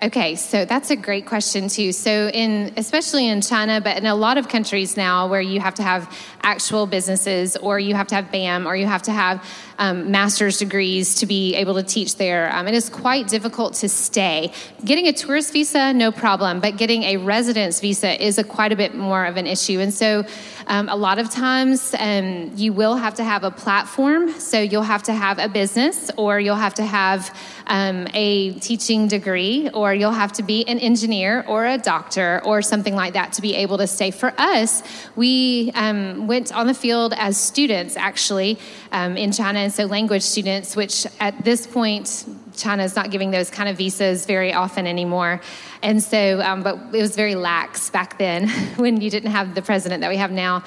Okay, 0.03 0.35
so 0.35 0.65
that's 0.65 0.89
a 0.89 0.97
great 0.97 1.27
question 1.27 1.69
too. 1.69 1.93
So 1.93 2.29
in 2.29 2.73
especially 2.79 3.29
in 3.29 3.43
China, 3.43 3.83
but 3.83 3.99
in 3.99 4.07
a 4.07 4.15
lot 4.15 4.39
of 4.39 4.49
countries 4.49 4.97
now 4.97 5.29
where 5.29 5.43
you 5.43 5.61
have 5.61 5.75
to 5.75 5.83
have 5.83 6.11
actual 6.43 6.87
businesses 6.87 7.55
or 7.59 7.79
you 7.79 7.95
have 7.95 8.07
to 8.07 8.15
have 8.15 8.33
BAM 8.33 8.67
or 8.67 8.75
you 8.75 8.87
have 8.87 9.03
to 9.03 9.13
have 9.13 9.45
um, 9.79 10.11
master's 10.11 10.59
degrees 10.59 11.17
to 11.17 11.27
be 11.27 11.55
able 11.55 11.75
to 11.75 11.83
teach 11.83 12.17
there, 12.17 12.51
um, 12.55 12.67
it 12.67 12.73
is 12.73 12.89
quite 12.89 13.29
difficult 13.29 13.75
to 13.75 13.91
stay. 13.91 14.53
Getting 14.83 15.07
a 15.07 15.13
tourist 15.13 15.53
visa, 15.53 15.93
no 15.93 16.11
problem, 16.11 16.61
but 16.61 16.79
getting 16.79 17.03
a 17.03 17.19
residence 17.19 17.81
visa 17.81 18.25
is 18.27 18.39
a 18.39 18.45
quite 18.45 18.73
a 18.73 18.77
bit 18.77 18.95
more 18.95 19.27
of 19.27 19.37
an 19.37 19.47
issue. 19.47 19.81
And 19.81 19.93
so 19.93 20.25
um, 20.71 20.89
a 20.89 20.95
lot 20.95 21.19
of 21.19 21.29
times 21.29 21.97
um, 21.99 22.53
you 22.55 22.73
will 22.73 22.95
have 22.95 23.15
to 23.15 23.25
have 23.25 23.43
a 23.43 23.51
platform. 23.51 24.31
So 24.39 24.61
you'll 24.61 24.83
have 24.83 25.03
to 25.05 25.13
have 25.13 25.41
a 25.41 25.49
business 25.49 26.13
or 26.17 26.39
you'll 26.39 26.55
have 26.55 26.75
to 26.75 26.85
have 26.85 27.37
um, 27.67 28.07
a 28.15 28.53
teaching 28.61 29.09
degree 29.09 29.69
or 29.71 29.93
you'll 29.93 30.13
have 30.13 30.33
to 30.35 30.45
be 30.45 30.65
an 30.69 30.79
engineer 30.79 31.45
or 31.49 31.67
a 31.67 31.77
doctor 31.77 32.41
or 32.45 32.63
something 32.63 32.95
like 32.95 33.15
that 33.15 33.33
to 33.33 33.43
be 33.43 33.57
able 33.57 33.79
to 33.79 33.89
stay. 33.89 34.13
For 34.13 34.33
us, 34.39 34.85
we 35.17 35.73
um, 35.75 36.29
went 36.29 36.55
on 36.55 36.69
the 36.69 36.75
field 36.75 37.15
as 37.17 37.37
students 37.37 37.97
actually 37.97 38.57
um, 38.93 39.17
in 39.17 39.33
China, 39.33 39.59
and 39.59 39.73
so 39.73 39.87
language 39.87 40.23
students, 40.23 40.77
which 40.77 41.05
at 41.19 41.45
this 41.45 41.67
point, 41.67 42.25
China 42.61 42.85
is 42.85 42.95
not 42.95 43.11
giving 43.11 43.31
those 43.31 43.51
kind 43.51 43.69
of 43.69 43.77
visas 43.77 44.27
very 44.27 44.53
often 44.53 44.87
anymore. 44.87 45.41
And 45.83 46.03
so, 46.03 46.41
um, 46.41 46.63
but 46.63 46.77
it 46.95 47.01
was 47.01 47.17
very 47.17 47.35
lax 47.35 47.91
back 47.91 48.19
then 48.19 48.49
when 48.77 49.01
you 49.01 49.11
didn't 49.11 49.31
have 49.31 49.55
the 49.55 49.63
president 49.63 50.03
that 50.03 50.11
we 50.11 50.17
have 50.17 50.31
now 50.31 50.63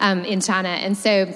um, 0.00 0.24
in 0.24 0.40
China. 0.40 0.68
And 0.68 0.96
so, 0.96 1.34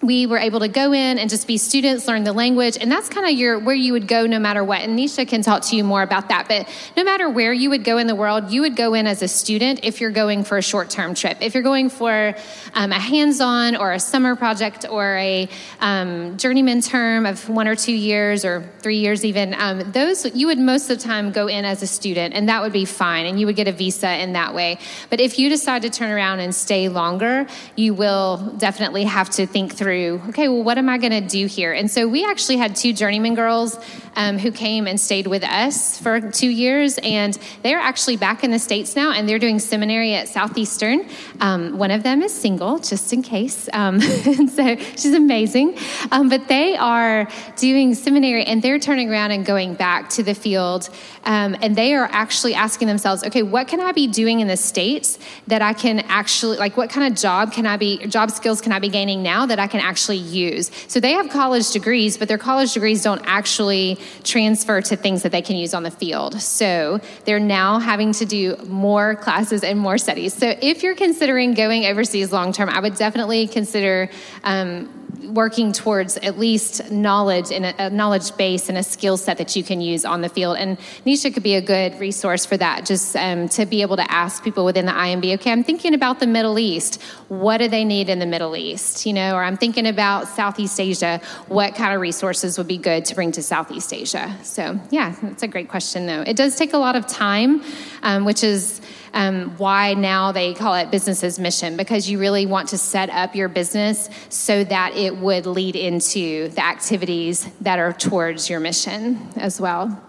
we 0.00 0.26
were 0.26 0.38
able 0.38 0.60
to 0.60 0.68
go 0.68 0.92
in 0.92 1.18
and 1.18 1.28
just 1.28 1.46
be 1.46 1.56
students, 1.56 2.06
learn 2.06 2.22
the 2.22 2.32
language, 2.32 2.78
and 2.80 2.90
that's 2.90 3.08
kind 3.08 3.26
of 3.26 3.32
your 3.32 3.58
where 3.58 3.74
you 3.74 3.92
would 3.92 4.06
go 4.06 4.26
no 4.26 4.38
matter 4.38 4.62
what. 4.62 4.80
And 4.80 4.96
Nisha 4.96 5.26
can 5.26 5.42
talk 5.42 5.62
to 5.66 5.76
you 5.76 5.82
more 5.82 6.02
about 6.02 6.28
that. 6.28 6.46
But 6.46 6.68
no 6.96 7.02
matter 7.02 7.28
where 7.28 7.52
you 7.52 7.70
would 7.70 7.82
go 7.82 7.98
in 7.98 8.06
the 8.06 8.14
world, 8.14 8.50
you 8.50 8.60
would 8.60 8.76
go 8.76 8.94
in 8.94 9.06
as 9.06 9.22
a 9.22 9.28
student 9.28 9.80
if 9.82 10.00
you're 10.00 10.12
going 10.12 10.44
for 10.44 10.56
a 10.56 10.62
short-term 10.62 11.14
trip. 11.14 11.38
If 11.40 11.54
you're 11.54 11.64
going 11.64 11.90
for 11.90 12.34
um, 12.74 12.92
a 12.92 12.98
hands-on 12.98 13.74
or 13.74 13.92
a 13.92 13.98
summer 13.98 14.36
project 14.36 14.86
or 14.88 15.16
a 15.16 15.48
um, 15.80 16.36
journeyman 16.36 16.80
term 16.80 17.26
of 17.26 17.48
one 17.48 17.66
or 17.66 17.74
two 17.74 17.94
years 17.94 18.44
or 18.44 18.68
three 18.78 18.98
years 18.98 19.24
even, 19.24 19.54
um, 19.54 19.90
those 19.92 20.24
you 20.34 20.46
would 20.46 20.58
most 20.58 20.88
of 20.90 20.98
the 20.98 21.04
time 21.04 21.32
go 21.32 21.48
in 21.48 21.64
as 21.64 21.82
a 21.82 21.86
student, 21.88 22.34
and 22.34 22.48
that 22.48 22.62
would 22.62 22.72
be 22.72 22.84
fine, 22.84 23.26
and 23.26 23.40
you 23.40 23.46
would 23.46 23.56
get 23.56 23.66
a 23.66 23.72
visa 23.72 24.22
in 24.22 24.34
that 24.34 24.54
way. 24.54 24.78
But 25.10 25.20
if 25.20 25.38
you 25.40 25.48
decide 25.48 25.82
to 25.82 25.90
turn 25.90 26.12
around 26.12 26.38
and 26.38 26.54
stay 26.54 26.88
longer, 26.88 27.46
you 27.74 27.94
will 27.94 28.54
definitely 28.58 29.04
have 29.04 29.28
to 29.30 29.46
think 29.46 29.74
through 29.74 29.87
through, 29.88 30.20
okay, 30.28 30.48
well, 30.48 30.62
what 30.62 30.76
am 30.76 30.86
I 30.90 30.98
going 30.98 31.12
to 31.12 31.22
do 31.22 31.46
here? 31.46 31.72
And 31.72 31.90
so 31.90 32.06
we 32.06 32.22
actually 32.22 32.58
had 32.58 32.76
two 32.76 32.92
journeyman 32.92 33.34
girls 33.34 33.78
um, 34.18 34.36
who 34.36 34.50
came 34.50 34.88
and 34.88 35.00
stayed 35.00 35.28
with 35.28 35.44
us 35.44 35.96
for 35.98 36.20
two 36.20 36.50
years, 36.50 36.98
and 37.04 37.38
they're 37.62 37.78
actually 37.78 38.16
back 38.16 38.42
in 38.42 38.50
the 38.50 38.58
States 38.58 38.96
now, 38.96 39.12
and 39.12 39.28
they're 39.28 39.38
doing 39.38 39.60
seminary 39.60 40.12
at 40.14 40.28
Southeastern. 40.28 41.08
Um, 41.40 41.78
one 41.78 41.92
of 41.92 42.02
them 42.02 42.22
is 42.22 42.34
single, 42.34 42.80
just 42.80 43.12
in 43.12 43.22
case. 43.22 43.68
Um, 43.72 44.00
so 44.00 44.76
she's 44.76 45.14
amazing. 45.14 45.78
Um, 46.10 46.28
but 46.28 46.48
they 46.48 46.76
are 46.76 47.28
doing 47.56 47.94
seminary, 47.94 48.44
and 48.44 48.60
they're 48.60 48.80
turning 48.80 49.08
around 49.08 49.30
and 49.30 49.46
going 49.46 49.74
back 49.74 50.10
to 50.10 50.24
the 50.24 50.34
field, 50.34 50.90
um, 51.22 51.56
and 51.62 51.76
they 51.76 51.94
are 51.94 52.08
actually 52.10 52.54
asking 52.54 52.88
themselves, 52.88 53.22
okay, 53.22 53.44
what 53.44 53.68
can 53.68 53.80
I 53.80 53.92
be 53.92 54.08
doing 54.08 54.40
in 54.40 54.48
the 54.48 54.56
States 54.56 55.18
that 55.46 55.62
I 55.62 55.74
can 55.74 56.00
actually, 56.08 56.56
like, 56.56 56.76
what 56.76 56.90
kind 56.90 57.12
of 57.12 57.16
job 57.16 57.52
can 57.52 57.66
I 57.66 57.76
be, 57.76 58.04
job 58.08 58.32
skills 58.32 58.60
can 58.60 58.72
I 58.72 58.80
be 58.80 58.88
gaining 58.88 59.22
now 59.22 59.46
that 59.46 59.60
I 59.60 59.68
can 59.68 59.80
actually 59.80 60.16
use? 60.16 60.72
So 60.88 60.98
they 60.98 61.12
have 61.12 61.28
college 61.30 61.70
degrees, 61.70 62.16
but 62.16 62.26
their 62.26 62.38
college 62.38 62.74
degrees 62.74 63.04
don't 63.04 63.22
actually 63.24 63.96
transfer 64.24 64.80
to 64.80 64.96
things 64.96 65.22
that 65.22 65.32
they 65.32 65.42
can 65.42 65.56
use 65.56 65.74
on 65.74 65.82
the 65.82 65.90
field. 65.90 66.40
So 66.40 67.00
they're 67.24 67.40
now 67.40 67.78
having 67.78 68.12
to 68.14 68.24
do 68.24 68.56
more 68.66 69.16
classes 69.16 69.64
and 69.64 69.78
more 69.78 69.98
studies. 69.98 70.34
So 70.34 70.54
if 70.60 70.82
you're 70.82 70.96
considering 70.96 71.54
going 71.54 71.86
overseas 71.86 72.32
long 72.32 72.52
term, 72.52 72.68
I 72.68 72.80
would 72.80 72.94
definitely 72.96 73.46
consider 73.46 74.10
um, 74.44 75.07
working 75.28 75.72
towards 75.72 76.16
at 76.18 76.38
least 76.38 76.90
knowledge 76.90 77.50
and 77.52 77.66
a, 77.66 77.90
knowledge 77.90 78.36
base 78.36 78.68
and 78.68 78.78
a 78.78 78.82
skill 78.82 79.16
set 79.16 79.38
that 79.38 79.54
you 79.56 79.62
can 79.62 79.80
use 79.80 80.04
on 80.04 80.20
the 80.20 80.28
field. 80.28 80.56
And 80.56 80.78
Nisha 81.06 81.32
could 81.32 81.42
be 81.42 81.54
a 81.54 81.60
good 81.60 81.98
resource 81.98 82.46
for 82.46 82.56
that, 82.56 82.86
just 82.86 83.16
um, 83.16 83.48
to 83.50 83.66
be 83.66 83.82
able 83.82 83.96
to 83.96 84.10
ask 84.10 84.42
people 84.42 84.64
within 84.64 84.86
the 84.86 84.92
IMB, 84.92 85.34
okay, 85.34 85.52
I'm 85.52 85.64
thinking 85.64 85.94
about 85.94 86.20
the 86.20 86.26
Middle 86.26 86.58
East. 86.58 87.02
What 87.28 87.58
do 87.58 87.68
they 87.68 87.84
need 87.84 88.08
in 88.08 88.18
the 88.18 88.26
Middle 88.26 88.56
East? 88.56 89.06
You 89.06 89.12
know, 89.12 89.34
or 89.34 89.42
I'm 89.42 89.56
thinking 89.56 89.86
about 89.86 90.28
Southeast 90.28 90.80
Asia. 90.80 91.20
What 91.48 91.74
kind 91.74 91.94
of 91.94 92.00
resources 92.00 92.58
would 92.58 92.68
be 92.68 92.78
good 92.78 93.04
to 93.06 93.14
bring 93.14 93.32
to 93.32 93.42
Southeast 93.42 93.92
Asia? 93.92 94.36
So, 94.42 94.80
yeah, 94.90 95.14
that's 95.22 95.42
a 95.42 95.48
great 95.48 95.68
question, 95.68 96.06
though. 96.06 96.22
It 96.22 96.36
does 96.36 96.56
take 96.56 96.72
a 96.72 96.78
lot 96.78 96.96
of 96.96 97.06
time, 97.06 97.62
um, 98.02 98.24
which 98.24 98.42
is 98.42 98.80
um, 99.12 99.56
why 99.56 99.94
now 99.94 100.32
they 100.32 100.54
call 100.54 100.74
it 100.74 100.90
business 100.90 101.22
as 101.24 101.38
mission 101.38 101.76
because 101.76 102.08
you 102.10 102.18
really 102.18 102.46
want 102.46 102.68
to 102.70 102.78
set 102.78 103.10
up 103.10 103.34
your 103.34 103.48
business 103.48 104.08
so 104.28 104.64
that 104.64 104.96
it 104.96 105.16
would 105.16 105.46
lead 105.46 105.76
into 105.76 106.48
the 106.48 106.64
activities 106.64 107.48
that 107.60 107.78
are 107.78 107.92
towards 107.92 108.48
your 108.50 108.60
mission 108.60 109.28
as 109.36 109.60
well. 109.60 110.02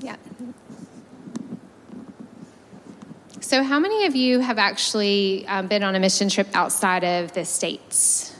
Yeah. 0.00 0.16
So, 3.40 3.62
how 3.62 3.78
many 3.78 4.06
of 4.06 4.16
you 4.16 4.40
have 4.40 4.58
actually 4.58 5.46
um, 5.46 5.68
been 5.68 5.82
on 5.82 5.94
a 5.94 6.00
mission 6.00 6.28
trip 6.28 6.48
outside 6.54 7.04
of 7.04 7.32
the 7.32 7.44
States? 7.44 8.34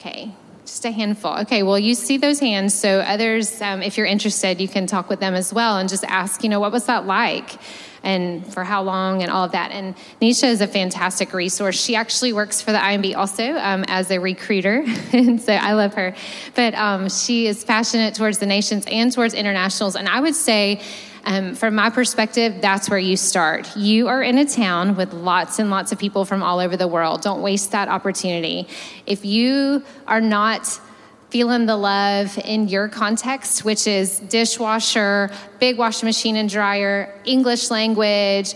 Okay, 0.00 0.34
just 0.70 0.84
a 0.84 0.90
handful. 0.92 1.36
Okay, 1.38 1.64
well, 1.64 1.78
you 1.78 1.94
see 1.96 2.16
those 2.16 2.38
hands. 2.38 2.74
So, 2.74 3.00
others, 3.00 3.60
um, 3.60 3.82
if 3.82 3.96
you're 3.96 4.06
interested, 4.06 4.60
you 4.60 4.68
can 4.68 4.86
talk 4.86 5.08
with 5.08 5.18
them 5.18 5.34
as 5.34 5.52
well 5.52 5.78
and 5.78 5.88
just 5.88 6.04
ask, 6.04 6.44
you 6.44 6.48
know, 6.48 6.60
what 6.60 6.70
was 6.70 6.86
that 6.86 7.06
like? 7.06 7.56
And 8.04 8.46
for 8.46 8.62
how 8.62 8.82
long 8.82 9.20
and 9.20 9.32
all 9.32 9.44
of 9.44 9.52
that. 9.52 9.72
And 9.72 9.96
Nisha 10.22 10.44
is 10.44 10.60
a 10.60 10.68
fantastic 10.68 11.32
resource. 11.32 11.78
She 11.78 11.96
actually 11.96 12.32
works 12.32 12.62
for 12.62 12.70
the 12.70 12.78
IMB 12.78 13.16
also 13.16 13.54
um, 13.56 13.84
as 13.88 14.12
a 14.12 14.20
recruiter. 14.20 14.84
and 15.12 15.42
so 15.42 15.52
I 15.52 15.72
love 15.72 15.94
her. 15.94 16.14
But 16.54 16.74
um, 16.74 17.08
she 17.08 17.48
is 17.48 17.64
passionate 17.64 18.14
towards 18.14 18.38
the 18.38 18.46
nations 18.46 18.86
and 18.86 19.12
towards 19.12 19.34
internationals. 19.34 19.96
And 19.96 20.08
I 20.08 20.20
would 20.20 20.36
say, 20.36 20.80
um, 21.24 21.54
from 21.54 21.74
my 21.74 21.90
perspective, 21.90 22.60
that's 22.60 22.88
where 22.88 22.98
you 22.98 23.16
start. 23.16 23.76
You 23.76 24.08
are 24.08 24.22
in 24.22 24.38
a 24.38 24.44
town 24.44 24.96
with 24.96 25.12
lots 25.12 25.58
and 25.58 25.70
lots 25.70 25.92
of 25.92 25.98
people 25.98 26.24
from 26.24 26.42
all 26.42 26.58
over 26.58 26.76
the 26.76 26.88
world. 26.88 27.22
Don't 27.22 27.42
waste 27.42 27.72
that 27.72 27.88
opportunity. 27.88 28.66
If 29.06 29.24
you 29.24 29.84
are 30.06 30.20
not 30.20 30.80
feeling 31.30 31.66
the 31.66 31.76
love 31.76 32.36
in 32.38 32.68
your 32.68 32.88
context, 32.88 33.64
which 33.64 33.86
is 33.86 34.18
dishwasher, 34.20 35.30
big 35.60 35.78
washing 35.78 36.06
machine 36.06 36.36
and 36.36 36.48
dryer, 36.48 37.14
English 37.24 37.70
language, 37.70 38.54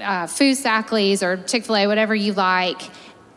uh, 0.00 0.26
food 0.26 0.56
Sackley's 0.56 1.22
or 1.22 1.36
Chick 1.36 1.64
fil 1.64 1.76
A, 1.76 1.86
whatever 1.86 2.14
you 2.14 2.32
like, 2.32 2.80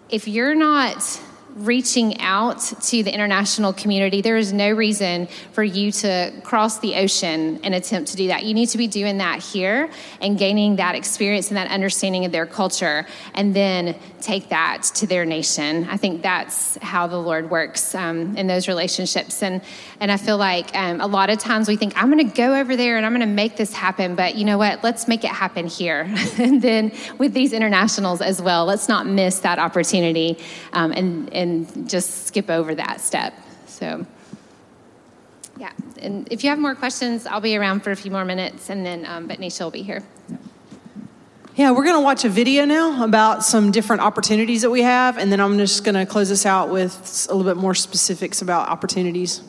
if 0.10 0.28
you're 0.28 0.56
not 0.56 1.22
reaching 1.56 2.20
out 2.20 2.60
to 2.60 3.04
the 3.04 3.14
international 3.14 3.74
community, 3.74 4.22
there 4.22 4.38
is 4.38 4.54
no 4.54 4.72
reason 4.72 5.28
for 5.52 5.64
you 5.64 5.92
to 5.92 6.32
cross 6.44 6.80
the 6.80 6.96
ocean 6.96 7.60
and 7.64 7.76
attempt 7.76 8.12
to 8.12 8.18
do 8.18 8.28
that. 8.28 8.44
You 8.44 8.54
need 8.54 8.68
to 8.70 8.78
be 8.78 8.88
doing 8.88 9.18
that 9.18 9.40
here 9.40 9.90
and 10.22 10.38
gaining 10.38 10.78
that 10.78 10.96
experience 10.96 11.50
and 11.50 11.58
that 11.58 11.70
understanding 11.70 12.26
of 12.26 12.32
their 12.32 12.46
culture, 12.46 13.06
and 13.34 13.56
then 13.56 13.96
take 14.22 14.50
that 14.50 14.84
to 14.84 15.08
their 15.08 15.26
nation. 15.26 15.88
I 15.90 15.98
think 15.98 16.22
that's 16.22 16.78
how 16.78 17.08
the 17.08 17.18
Lord 17.18 17.50
works 17.50 17.96
um, 17.96 18.38
in 18.38 18.48
those 18.48 18.68
relationships. 18.68 19.42
And, 19.44 19.62
and 20.00 20.12
I 20.12 20.18
feel 20.18 20.38
like 20.38 20.76
um, 20.76 21.02
a 21.02 21.08
lot 21.08 21.30
of 21.30 21.40
times 21.40 21.68
we 21.68 21.76
think, 21.76 21.94
I'm 22.02 22.12
going 22.12 22.30
to 22.30 22.36
go 22.36 22.56
over 22.56 22.76
there 22.76 22.98
and 22.98 23.06
I'm 23.06 23.12
going 23.12 23.28
to 23.28 23.34
make 23.34 23.58
this 23.58 23.74
happen. 23.74 24.16
But 24.16 24.36
you 24.36 24.46
know 24.46 24.58
what? 24.58 24.84
Let's 24.84 25.08
make 25.08 25.24
it 25.24 25.32
happen 25.32 25.68
here. 25.68 26.08
and 26.38 26.62
then 26.62 26.92
with 27.18 27.34
these 27.34 27.54
internationals 27.54 28.22
as 28.22 28.42
well, 28.42 28.66
let's 28.66 28.88
not 28.88 29.06
miss 29.06 29.40
that 29.40 29.60
opportunity 29.60 30.38
um, 30.74 30.92
and, 30.92 31.34
and 31.42 31.90
just 31.90 32.28
skip 32.28 32.50
over 32.50 32.76
that 32.76 33.02
step. 33.02 33.34
So, 33.66 34.06
yeah. 35.58 35.72
And 36.00 36.28
if 36.32 36.44
you 36.44 36.50
have 36.50 36.60
more 36.60 36.76
questions, 36.76 37.26
I'll 37.26 37.42
be 37.42 37.58
around 37.58 37.84
for 37.84 37.92
a 37.92 37.96
few 37.96 38.12
more 38.12 38.26
minutes, 38.26 38.70
and 38.70 38.86
then, 38.86 39.06
um, 39.06 39.28
but 39.28 39.40
Nisha 39.40 39.62
will 39.62 39.72
be 39.72 39.82
here. 39.82 40.04
Yeah, 41.56 41.72
we're 41.72 41.84
going 41.84 41.98
to 41.98 42.04
watch 42.04 42.24
a 42.24 42.30
video 42.30 42.64
now 42.64 43.04
about 43.04 43.44
some 43.44 43.72
different 43.72 44.02
opportunities 44.02 44.62
that 44.62 44.70
we 44.70 44.84
have, 44.84 45.18
and 45.18 45.32
then 45.32 45.42
I'm 45.42 45.58
just 45.58 45.84
going 45.84 45.96
to 45.96 46.06
close 46.06 46.30
this 46.30 46.46
out 46.46 46.70
with 46.70 47.28
a 47.30 47.36
little 47.36 47.52
bit 47.52 47.60
more 47.60 47.76
specifics 47.76 48.42
about 48.42 48.70
opportunities. 48.70 49.42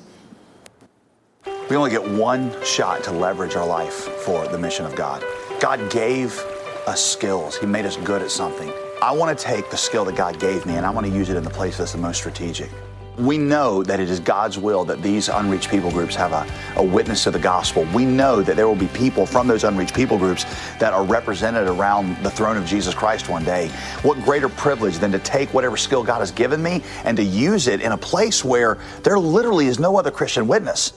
We 1.70 1.76
only 1.76 1.90
get 1.90 2.10
one 2.10 2.52
shot 2.64 3.04
to 3.04 3.12
leverage 3.12 3.54
our 3.54 3.66
life 3.66 3.94
for 4.24 4.46
the 4.48 4.58
mission 4.58 4.84
of 4.84 4.96
God. 4.96 5.24
God 5.60 5.90
gave 5.90 6.38
us 6.86 7.04
skills, 7.04 7.56
He 7.56 7.66
made 7.66 7.86
us 7.86 7.96
good 7.98 8.22
at 8.22 8.30
something. 8.30 8.72
I 9.02 9.10
want 9.10 9.36
to 9.36 9.44
take 9.44 9.68
the 9.68 9.76
skill 9.76 10.04
that 10.04 10.14
God 10.14 10.38
gave 10.38 10.64
me 10.64 10.76
and 10.76 10.86
I 10.86 10.90
want 10.90 11.04
to 11.08 11.12
use 11.12 11.28
it 11.28 11.36
in 11.36 11.42
the 11.42 11.50
place 11.50 11.76
that's 11.76 11.90
the 11.90 11.98
most 11.98 12.18
strategic. 12.18 12.70
We 13.18 13.36
know 13.36 13.82
that 13.82 13.98
it 13.98 14.08
is 14.08 14.20
God's 14.20 14.58
will 14.58 14.84
that 14.84 15.02
these 15.02 15.28
unreached 15.28 15.68
people 15.68 15.90
groups 15.90 16.14
have 16.14 16.30
a, 16.30 16.46
a 16.76 16.84
witness 16.84 17.24
to 17.24 17.32
the 17.32 17.38
gospel. 17.40 17.84
We 17.92 18.04
know 18.04 18.42
that 18.42 18.54
there 18.54 18.68
will 18.68 18.76
be 18.76 18.86
people 18.86 19.26
from 19.26 19.48
those 19.48 19.64
unreached 19.64 19.92
people 19.92 20.18
groups 20.18 20.44
that 20.78 20.92
are 20.92 21.02
represented 21.04 21.66
around 21.66 22.16
the 22.22 22.30
throne 22.30 22.56
of 22.56 22.64
Jesus 22.64 22.94
Christ 22.94 23.28
one 23.28 23.44
day. 23.44 23.72
What 24.02 24.22
greater 24.22 24.48
privilege 24.48 24.98
than 24.98 25.10
to 25.10 25.18
take 25.18 25.52
whatever 25.52 25.76
skill 25.76 26.04
God 26.04 26.20
has 26.20 26.30
given 26.30 26.62
me 26.62 26.80
and 27.04 27.16
to 27.16 27.24
use 27.24 27.66
it 27.66 27.80
in 27.80 27.90
a 27.90 27.98
place 27.98 28.44
where 28.44 28.78
there 29.02 29.18
literally 29.18 29.66
is 29.66 29.80
no 29.80 29.96
other 29.98 30.12
Christian 30.12 30.46
witness? 30.46 30.92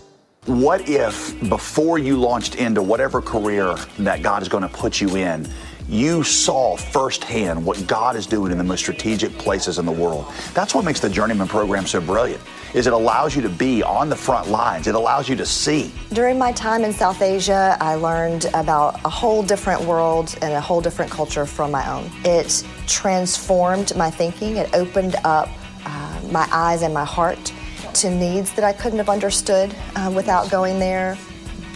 What 0.45 0.87
if 0.87 1.33
before 1.49 1.97
you 1.97 2.17
launched 2.17 2.53
into 2.53 2.83
whatever 2.83 3.19
career 3.19 3.73
that 3.97 4.21
God 4.21 4.43
is 4.43 4.47
going 4.47 4.61
to 4.61 4.69
put 4.69 5.01
you 5.01 5.15
in, 5.15 5.47
you 5.87 6.23
saw 6.23 6.75
firsthand 6.75 7.63
what 7.63 7.85
God 7.87 8.15
is 8.15 8.25
doing 8.25 8.51
in 8.51 8.57
the 8.57 8.63
most 8.63 8.79
strategic 8.79 9.31
places 9.37 9.77
in 9.77 9.85
the 9.85 9.91
world. 9.91 10.31
That's 10.53 10.73
what 10.73 10.83
makes 10.83 10.99
the 10.99 11.09
Journeyman 11.09 11.47
program 11.47 11.85
so 11.85 12.01
brilliant. 12.01 12.41
Is 12.73 12.87
it 12.87 12.93
allows 12.93 13.35
you 13.35 13.41
to 13.43 13.49
be 13.49 13.83
on 13.83 14.09
the 14.09 14.15
front 14.15 14.49
lines. 14.49 14.87
It 14.87 14.95
allows 14.95 15.29
you 15.29 15.35
to 15.35 15.45
see. 15.45 15.93
During 16.11 16.37
my 16.37 16.51
time 16.51 16.83
in 16.83 16.91
South 16.91 17.21
Asia, 17.21 17.77
I 17.79 17.95
learned 17.95 18.45
about 18.53 18.99
a 19.05 19.09
whole 19.09 19.43
different 19.43 19.81
world 19.81 20.35
and 20.41 20.53
a 20.53 20.61
whole 20.61 20.81
different 20.81 21.11
culture 21.11 21.45
from 21.45 21.71
my 21.71 21.89
own. 21.89 22.09
It 22.23 22.65
transformed 22.87 23.95
my 23.95 24.09
thinking. 24.09 24.57
It 24.57 24.73
opened 24.73 25.15
up 25.23 25.49
uh, 25.85 26.21
my 26.31 26.47
eyes 26.51 26.81
and 26.81 26.93
my 26.93 27.05
heart 27.05 27.53
to 27.93 28.09
needs 28.09 28.51
that 28.53 28.65
I 28.65 28.73
couldn't 28.73 28.97
have 28.97 29.09
understood 29.09 29.73
uh, 29.95 30.11
without 30.13 30.49
going 30.49 30.79
there 30.79 31.17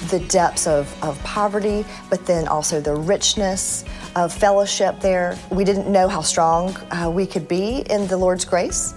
the 0.07 0.19
depths 0.21 0.65
of, 0.65 1.03
of 1.03 1.21
poverty, 1.23 1.85
but 2.09 2.25
then 2.25 2.47
also 2.47 2.79
the 2.79 2.95
richness 2.95 3.85
of 4.15 4.33
fellowship 4.33 4.99
there. 4.99 5.37
We 5.49 5.63
didn't 5.63 5.91
know 5.91 6.07
how 6.07 6.21
strong 6.21 6.75
uh, 6.91 7.09
we 7.13 7.25
could 7.25 7.47
be 7.47 7.83
in 7.89 8.07
the 8.07 8.17
Lord's 8.17 8.45
grace, 8.45 8.93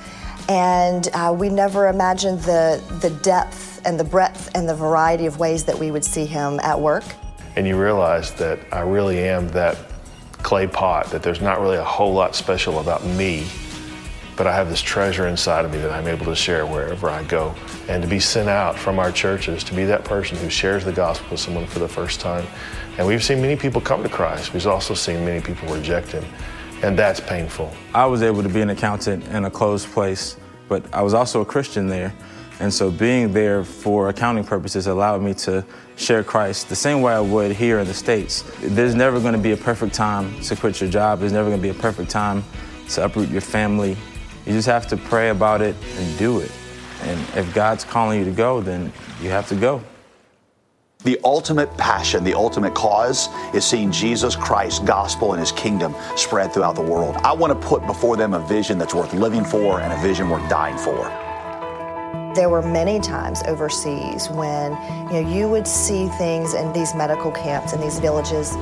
and 0.48 1.09
uh, 1.14 1.35
we 1.37 1.48
never 1.48 1.88
imagined 1.88 2.40
the, 2.40 2.83
the 3.01 3.11
depth 3.22 3.81
and 3.85 3.98
the 3.98 4.05
breadth 4.05 4.51
and 4.55 4.68
the 4.68 4.75
variety 4.75 5.27
of 5.27 5.38
ways 5.38 5.64
that 5.64 5.79
we 5.79 5.90
would 5.90 6.05
see 6.05 6.25
Him 6.27 6.61
at 6.61 6.79
work. 6.79 7.05
And 7.57 7.66
you 7.66 7.81
realize 7.81 8.33
that 8.35 8.59
I 8.72 8.81
really 8.81 9.18
am 9.18 9.48
that 9.48 9.77
clay 10.42 10.66
pot, 10.66 11.11
that 11.11 11.22
there's 11.22 11.40
not 11.40 11.61
really 11.61 11.77
a 11.77 11.85
whole 11.85 12.12
lot 12.12 12.35
special 12.35 12.81
about 12.81 13.05
me 13.05 13.46
but 14.37 14.47
I 14.47 14.55
have 14.55 14.68
this 14.68 14.81
treasure 14.81 15.27
inside 15.27 15.64
of 15.64 15.73
me 15.73 15.79
that 15.79 15.90
I'm 15.90 16.07
able 16.07 16.27
to 16.27 16.35
share 16.35 16.64
wherever 16.66 17.09
I 17.09 17.23
go. 17.25 17.55
And 17.88 18.03
to 18.03 18.09
be 18.09 18.18
sent 18.18 18.49
out 18.49 18.79
from 18.79 18.99
our 18.99 19.12
churches 19.12 19.62
to 19.64 19.75
be 19.75 19.85
that 19.85 20.05
person 20.05 20.37
who 20.38 20.49
shares 20.49 20.85
the 20.85 20.92
gospel 20.92 21.29
with 21.33 21.40
someone 21.40 21.66
for 21.66 21.79
the 21.79 21.88
first 21.88 22.21
time. 22.21 22.47
And 22.99 23.07
we've 23.07 23.23
seen 23.23 23.40
many 23.40 23.57
people 23.57 23.81
come 23.81 24.03
to 24.03 24.09
Christ. 24.09 24.55
We've 24.55 24.66
also 24.66 24.95
seen 24.95 25.25
many 25.25 25.40
people 25.40 25.68
reject 25.68 26.12
him. 26.12 26.25
And 26.83 26.99
that's 26.99 27.21
painful. 27.21 27.73
I 27.95 28.07
was 28.07 28.23
able 28.23 28.42
to 28.42 28.49
be 28.49 28.61
an 28.61 28.71
accountant 28.71 29.25
in 29.29 29.45
a 29.45 29.51
closed 29.51 29.88
place, 29.92 30.37
but 30.68 30.85
I 30.92 31.03
was 31.03 31.14
also 31.14 31.40
a 31.40 31.45
Christian 31.45 31.87
there. 31.87 32.12
And 32.59 32.73
so 32.73 32.90
being 32.90 33.33
there 33.33 33.64
for 33.64 34.09
accounting 34.09 34.45
purposes 34.45 34.87
allowed 34.87 35.23
me 35.23 35.35
to 35.35 35.64
share 35.97 36.23
Christ 36.23 36.68
the 36.68 36.77
same 36.77 37.03
way 37.03 37.12
I 37.12 37.21
would 37.21 37.53
here 37.53 37.79
in 37.81 37.87
the 37.87 37.95
States. 37.95 38.45
There's 38.61 38.95
never 38.95 39.21
going 39.21 39.33
to 39.33 39.38
be 39.38 39.53
a 39.53 39.57
perfect 39.57 39.95
time 39.95 40.40
to 40.42 40.57
quit 40.57 40.81
your 40.81 40.90
job. 40.90 41.21
There's 41.21 41.33
never 41.33 41.49
going 41.49 41.61
to 41.61 41.62
be 41.62 41.77
a 41.77 41.81
perfect 41.81 42.11
time 42.11 42.45
to 42.90 43.05
uproot 43.05 43.31
your 43.31 43.40
family 43.40 43.97
you 44.47 44.53
just 44.53 44.69
have 44.69 44.87
to 44.89 44.97
pray 44.97 45.31
about 45.31 45.63
it 45.63 45.77
and 45.97 46.19
do 46.19 46.41
it. 46.41 46.51
And 47.03 47.21
if 47.37 47.53
God's 47.55 47.85
calling 47.85 48.19
you 48.19 48.25
to 48.25 48.31
go, 48.31 48.61
then 48.61 48.93
you 49.21 49.31
have 49.31 49.49
to 49.49 49.55
go. 49.55 49.83
The 51.05 51.19
ultimate 51.25 51.77
passion, 51.77 52.23
the 52.23 52.35
ultimate 52.35 52.75
cause 52.75 53.29
is 53.55 53.65
seeing 53.65 53.91
Jesus 53.91 54.37
Christ's 54.37 54.79
gospel 54.79 55.33
and 55.33 55.41
his 55.41 55.51
kingdom 55.51 55.97
spread 56.17 56.53
throughout 56.53 56.77
the 56.77 56.83
world. 56.83 57.17
I 57.25 57.33
want 57.33 57.61
to 57.61 57.69
put 57.69 57.85
before 57.87 58.17
them 58.17 58.35
a 58.35 58.47
vision 58.47 58.79
that's 58.79 58.95
worth 58.95 59.13
living 59.13 59.45
for 59.45 59.81
and 59.81 59.93
a 59.93 60.01
vision 60.01 60.31
worth 60.31 60.49
dying 60.49 60.79
for. 60.79 61.11
There 62.37 62.49
were 62.49 62.63
many 62.63 63.01
times 63.01 63.43
overseas 63.49 64.31
when 64.31 64.73
you 65.13 65.23
know 65.23 65.29
you 65.29 65.49
would 65.49 65.67
see 65.67 66.09
things 66.09 66.55
in 66.55 66.73
these 66.73 66.95
medical 66.95 67.33
camps 67.33 67.73
in 67.73 67.81
these 67.81 67.99
villages 67.99 68.55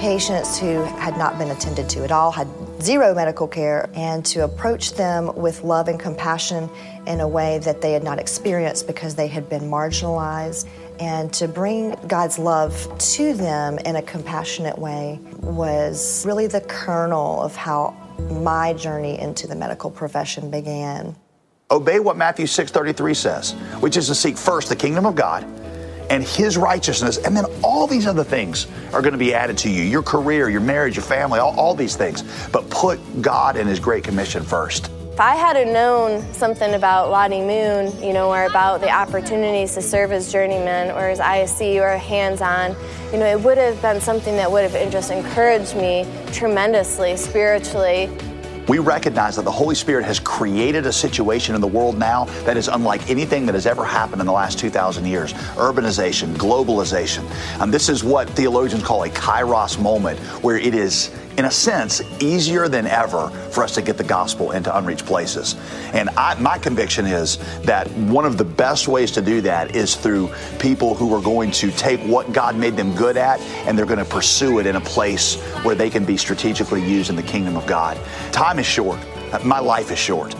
patients 0.00 0.58
who 0.58 0.82
had 0.98 1.18
not 1.18 1.36
been 1.36 1.50
attended 1.50 1.86
to 1.86 2.02
at 2.02 2.10
all, 2.10 2.32
had 2.32 2.48
zero 2.80 3.14
medical 3.14 3.46
care, 3.46 3.90
and 3.92 4.24
to 4.24 4.44
approach 4.44 4.94
them 4.94 5.30
with 5.36 5.62
love 5.62 5.88
and 5.88 6.00
compassion 6.00 6.70
in 7.06 7.20
a 7.20 7.28
way 7.28 7.58
that 7.58 7.82
they 7.82 7.92
had 7.92 8.02
not 8.02 8.18
experienced 8.18 8.86
because 8.86 9.14
they 9.14 9.26
had 9.26 9.46
been 9.50 9.64
marginalized. 9.64 10.66
And 11.00 11.30
to 11.34 11.46
bring 11.46 11.94
God's 12.06 12.38
love 12.38 12.90
to 12.98 13.34
them 13.34 13.78
in 13.80 13.96
a 13.96 14.02
compassionate 14.02 14.78
way 14.78 15.20
was 15.42 16.24
really 16.26 16.46
the 16.46 16.62
kernel 16.62 17.42
of 17.42 17.54
how 17.54 17.94
my 18.30 18.72
journey 18.72 19.18
into 19.18 19.46
the 19.46 19.54
medical 19.54 19.90
profession 19.90 20.50
began. 20.50 21.14
Obey 21.70 22.00
what 22.00 22.16
Matthew 22.16 22.46
6:33 22.46 23.14
says, 23.14 23.52
which 23.80 23.98
is 23.98 24.06
to 24.06 24.14
seek 24.14 24.38
first 24.38 24.70
the 24.70 24.76
kingdom 24.76 25.04
of 25.04 25.14
God 25.14 25.44
and 26.10 26.24
his 26.24 26.58
righteousness. 26.58 27.16
And 27.18 27.34
then 27.34 27.46
all 27.62 27.86
these 27.86 28.06
other 28.06 28.24
things 28.24 28.66
are 28.92 29.00
going 29.00 29.12
to 29.12 29.18
be 29.18 29.32
added 29.32 29.56
to 29.58 29.70
you 29.70 29.82
your 29.82 30.02
career, 30.02 30.50
your 30.50 30.60
marriage, 30.60 30.96
your 30.96 31.04
family, 31.04 31.38
all, 31.38 31.58
all 31.58 31.74
these 31.74 31.96
things. 31.96 32.22
But 32.48 32.68
put 32.68 32.98
God 33.22 33.56
and 33.56 33.68
his 33.68 33.80
great 33.80 34.04
commission 34.04 34.42
first. 34.42 34.90
If 35.12 35.20
I 35.20 35.34
had 35.34 35.66
known 35.68 36.22
something 36.32 36.74
about 36.74 37.10
Lottie 37.10 37.42
Moon, 37.42 37.92
you 38.02 38.12
know, 38.12 38.30
or 38.30 38.44
about 38.44 38.80
the 38.80 38.90
opportunities 38.90 39.74
to 39.74 39.82
serve 39.82 40.12
as 40.12 40.32
journeyman 40.32 40.90
or 40.90 41.10
as 41.10 41.18
ISC 41.18 41.80
or 41.80 41.98
hands 41.98 42.40
on, 42.40 42.74
you 43.12 43.18
know, 43.18 43.26
it 43.26 43.40
would 43.40 43.58
have 43.58 43.80
been 43.82 44.00
something 44.00 44.34
that 44.36 44.50
would 44.50 44.70
have 44.70 44.90
just 44.90 45.10
encouraged 45.10 45.76
me 45.76 46.06
tremendously 46.32 47.16
spiritually 47.18 48.08
we 48.70 48.78
recognize 48.78 49.34
that 49.34 49.44
the 49.44 49.50
Holy 49.50 49.74
Spirit 49.74 50.04
has 50.04 50.20
created 50.20 50.86
a 50.86 50.92
situation 50.92 51.56
in 51.56 51.60
the 51.60 51.66
world 51.66 51.98
now 51.98 52.26
that 52.44 52.56
is 52.56 52.68
unlike 52.68 53.10
anything 53.10 53.44
that 53.46 53.56
has 53.56 53.66
ever 53.66 53.84
happened 53.84 54.20
in 54.20 54.26
the 54.28 54.32
last 54.32 54.60
2,000 54.60 55.04
years. 55.04 55.32
Urbanization, 55.56 56.34
globalization. 56.34 57.28
And 57.60 57.74
this 57.74 57.88
is 57.88 58.04
what 58.04 58.30
theologians 58.30 58.84
call 58.84 59.02
a 59.02 59.08
kairos 59.08 59.82
moment, 59.82 60.20
where 60.44 60.56
it 60.56 60.72
is 60.72 61.10
in 61.40 61.46
a 61.46 61.50
sense, 61.50 62.02
easier 62.20 62.68
than 62.68 62.86
ever 62.86 63.30
for 63.50 63.64
us 63.64 63.74
to 63.74 63.80
get 63.80 63.96
the 63.96 64.04
gospel 64.04 64.52
into 64.52 64.76
unreached 64.76 65.06
places. 65.06 65.56
And 65.94 66.10
I, 66.10 66.38
my 66.38 66.58
conviction 66.58 67.06
is 67.06 67.38
that 67.62 67.90
one 67.92 68.26
of 68.26 68.36
the 68.36 68.44
best 68.44 68.88
ways 68.88 69.10
to 69.12 69.22
do 69.22 69.40
that 69.40 69.74
is 69.74 69.96
through 69.96 70.30
people 70.58 70.94
who 70.94 71.14
are 71.14 71.22
going 71.22 71.50
to 71.52 71.70
take 71.70 71.98
what 72.00 72.32
God 72.34 72.56
made 72.56 72.76
them 72.76 72.94
good 72.94 73.16
at 73.16 73.40
and 73.66 73.78
they're 73.78 73.86
going 73.86 73.98
to 73.98 74.04
pursue 74.04 74.58
it 74.58 74.66
in 74.66 74.76
a 74.76 74.82
place 74.82 75.40
where 75.62 75.74
they 75.74 75.88
can 75.88 76.04
be 76.04 76.18
strategically 76.18 76.84
used 76.84 77.08
in 77.08 77.16
the 77.16 77.22
kingdom 77.22 77.56
of 77.56 77.66
God. 77.66 77.98
Time 78.32 78.58
is 78.60 78.66
short. 78.66 79.00
My 79.44 79.58
life 79.58 79.90
is 79.90 79.98
short. 79.98 80.36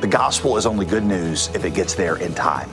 The 0.00 0.08
gospel 0.08 0.56
is 0.56 0.66
only 0.66 0.86
good 0.86 1.04
news 1.04 1.48
if 1.54 1.64
it 1.64 1.74
gets 1.74 1.94
there 1.94 2.16
in 2.16 2.34
time. 2.34 2.68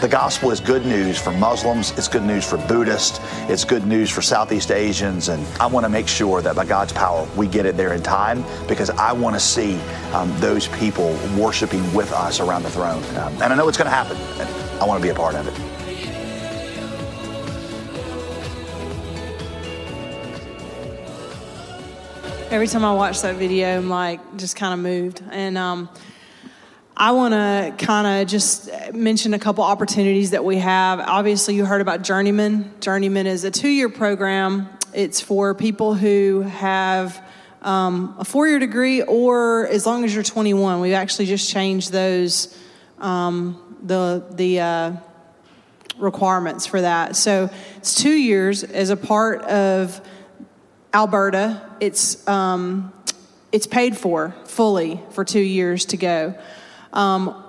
The 0.00 0.08
gospel 0.08 0.50
is 0.50 0.60
good 0.60 0.84
news 0.84 1.18
for 1.18 1.30
Muslims, 1.30 1.92
it's 1.96 2.08
good 2.08 2.24
news 2.24 2.48
for 2.48 2.58
Buddhists, 2.66 3.20
it's 3.48 3.64
good 3.64 3.86
news 3.86 4.10
for 4.10 4.20
Southeast 4.20 4.70
Asians, 4.72 5.28
and 5.28 5.46
I 5.60 5.66
want 5.66 5.84
to 5.84 5.88
make 5.88 6.08
sure 6.08 6.42
that 6.42 6.56
by 6.56 6.64
God's 6.64 6.92
power 6.92 7.26
we 7.36 7.46
get 7.46 7.66
it 7.66 7.76
there 7.76 7.94
in 7.94 8.02
time 8.02 8.44
because 8.66 8.90
I 8.90 9.12
want 9.12 9.36
to 9.36 9.40
see 9.40 9.80
um, 10.12 10.34
those 10.40 10.66
people 10.68 11.16
worshiping 11.38 11.82
with 11.94 12.12
us 12.12 12.40
around 12.40 12.64
the 12.64 12.70
throne. 12.70 13.02
Um, 13.16 13.32
and 13.34 13.44
I 13.44 13.54
know 13.54 13.68
it's 13.68 13.78
going 13.78 13.90
to 13.90 13.96
happen, 13.96 14.16
and 14.40 14.82
I 14.82 14.84
want 14.84 15.00
to 15.00 15.02
be 15.02 15.10
a 15.10 15.14
part 15.14 15.36
of 15.36 15.46
it. 15.46 15.81
Every 22.52 22.66
time 22.66 22.84
I 22.84 22.92
watch 22.92 23.22
that 23.22 23.36
video, 23.36 23.78
I'm 23.78 23.88
like 23.88 24.36
just 24.36 24.56
kind 24.56 24.74
of 24.74 24.80
moved. 24.80 25.22
And 25.30 25.56
um, 25.56 25.88
I 26.94 27.12
want 27.12 27.32
to 27.32 27.82
kind 27.82 28.06
of 28.06 28.28
just 28.28 28.68
mention 28.92 29.32
a 29.32 29.38
couple 29.38 29.64
opportunities 29.64 30.32
that 30.32 30.44
we 30.44 30.58
have. 30.58 31.00
Obviously, 31.00 31.54
you 31.54 31.64
heard 31.64 31.80
about 31.80 32.02
Journeyman. 32.02 32.70
Journeyman 32.80 33.26
is 33.26 33.44
a 33.44 33.50
two 33.50 33.70
year 33.70 33.88
program, 33.88 34.68
it's 34.92 35.18
for 35.18 35.54
people 35.54 35.94
who 35.94 36.42
have 36.42 37.24
um, 37.62 38.16
a 38.18 38.24
four 38.26 38.46
year 38.46 38.58
degree 38.58 39.00
or 39.00 39.66
as 39.68 39.86
long 39.86 40.04
as 40.04 40.12
you're 40.12 40.22
21. 40.22 40.82
We've 40.82 40.92
actually 40.92 41.26
just 41.26 41.50
changed 41.50 41.90
those, 41.90 42.54
um, 42.98 43.78
the, 43.82 44.26
the, 44.30 44.60
uh, 44.60 44.92
requirements 45.96 46.66
for 46.66 46.82
that. 46.82 47.16
So 47.16 47.48
it's 47.78 47.94
two 47.94 48.12
years 48.12 48.62
as 48.62 48.90
a 48.90 48.96
part 48.96 49.40
of 49.44 50.02
Alberta. 50.94 51.62
It's 51.80 52.26
um, 52.28 52.92
it's 53.50 53.66
paid 53.66 53.96
for 53.96 54.34
fully 54.44 55.00
for 55.10 55.24
two 55.24 55.40
years 55.40 55.84
to 55.86 55.96
go. 55.96 56.34
Um, 56.92 57.42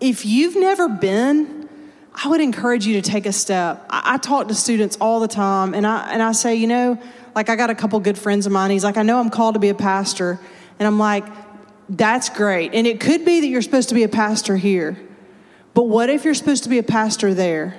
if 0.00 0.24
you've 0.24 0.56
never 0.56 0.88
been, 0.88 1.68
I 2.14 2.28
would 2.28 2.40
encourage 2.40 2.86
you 2.86 3.00
to 3.00 3.10
take 3.10 3.26
a 3.26 3.32
step. 3.32 3.86
I, 3.90 4.14
I, 4.14 4.18
talk 4.18 4.48
to 4.48 4.54
students 4.54 4.96
all 5.00 5.20
the 5.20 5.28
time, 5.28 5.74
and 5.74 5.86
I 5.86 6.10
and 6.12 6.22
I 6.22 6.32
say, 6.32 6.54
you 6.54 6.66
know, 6.66 6.98
like 7.34 7.48
I 7.48 7.56
got 7.56 7.70
a 7.70 7.74
couple 7.74 8.00
good 8.00 8.18
friends 8.18 8.46
of 8.46 8.52
mine. 8.52 8.70
He's 8.70 8.84
like, 8.84 8.96
I 8.96 9.02
know 9.02 9.18
I'm 9.20 9.30
called 9.30 9.54
to 9.54 9.60
be 9.60 9.68
a 9.68 9.74
pastor, 9.74 10.40
and 10.78 10.86
I'm 10.86 10.98
like, 10.98 11.24
that's 11.88 12.28
great. 12.28 12.74
And 12.74 12.86
it 12.86 13.00
could 13.00 13.24
be 13.24 13.40
that 13.40 13.46
you're 13.46 13.62
supposed 13.62 13.90
to 13.90 13.94
be 13.94 14.02
a 14.02 14.08
pastor 14.08 14.56
here, 14.56 14.98
but 15.74 15.84
what 15.84 16.08
if 16.10 16.24
you're 16.24 16.34
supposed 16.34 16.64
to 16.64 16.68
be 16.70 16.78
a 16.78 16.82
pastor 16.82 17.34
there? 17.34 17.76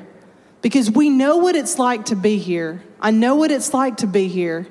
Because 0.62 0.92
we 0.92 1.10
know 1.10 1.38
what 1.38 1.56
it's 1.56 1.80
like 1.80 2.06
to 2.06 2.16
be 2.16 2.38
here. 2.38 2.84
I 3.00 3.12
know 3.12 3.36
what 3.36 3.52
it's 3.52 3.74
like 3.74 3.98
to 3.98 4.08
be 4.08 4.28
here, 4.28 4.68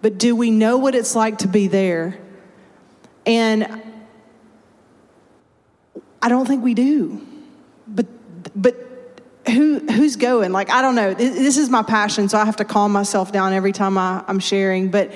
but 0.00 0.18
do 0.18 0.34
we 0.34 0.50
know 0.50 0.78
what 0.78 0.94
it's 0.94 1.14
like 1.14 1.38
to 1.38 1.48
be 1.48 1.68
there? 1.68 2.18
And 3.26 3.82
I 6.22 6.28
don't 6.28 6.46
think 6.46 6.64
we 6.64 6.74
do. 6.74 7.24
But, 7.86 8.06
but 8.60 8.86
who, 9.46 9.80
who's 9.80 10.16
going? 10.16 10.52
Like, 10.52 10.70
I 10.70 10.82
don't 10.82 10.94
know. 10.94 11.14
This 11.14 11.56
is 11.56 11.68
my 11.68 11.82
passion, 11.82 12.28
so 12.28 12.38
I 12.38 12.44
have 12.44 12.56
to 12.56 12.64
calm 12.64 12.92
myself 12.92 13.30
down 13.30 13.52
every 13.52 13.72
time 13.72 13.98
I, 13.98 14.24
I'm 14.26 14.38
sharing. 14.38 14.90
But 14.90 15.12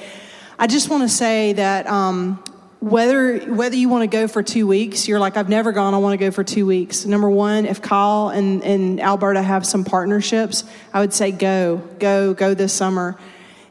I 0.58 0.66
just 0.66 0.90
want 0.90 1.02
to 1.02 1.08
say 1.08 1.54
that 1.54 1.86
um, 1.86 2.42
whether 2.80 3.40
whether 3.40 3.76
you 3.76 3.90
want 3.90 4.10
to 4.10 4.16
go 4.16 4.26
for 4.26 4.42
two 4.42 4.66
weeks, 4.66 5.06
you're 5.06 5.20
like, 5.20 5.36
I've 5.36 5.50
never 5.50 5.70
gone, 5.70 5.92
I 5.92 5.98
want 5.98 6.18
to 6.18 6.24
go 6.24 6.30
for 6.30 6.42
two 6.42 6.64
weeks. 6.64 7.04
Number 7.04 7.28
one, 7.28 7.66
if 7.66 7.82
Kyle 7.82 8.30
and, 8.30 8.64
and 8.64 9.00
Alberta 9.00 9.42
have 9.42 9.66
some 9.66 9.84
partnerships, 9.84 10.64
I 10.92 11.00
would 11.00 11.12
say 11.12 11.30
go, 11.30 11.76
go, 11.98 12.32
go 12.32 12.54
this 12.54 12.72
summer. 12.72 13.18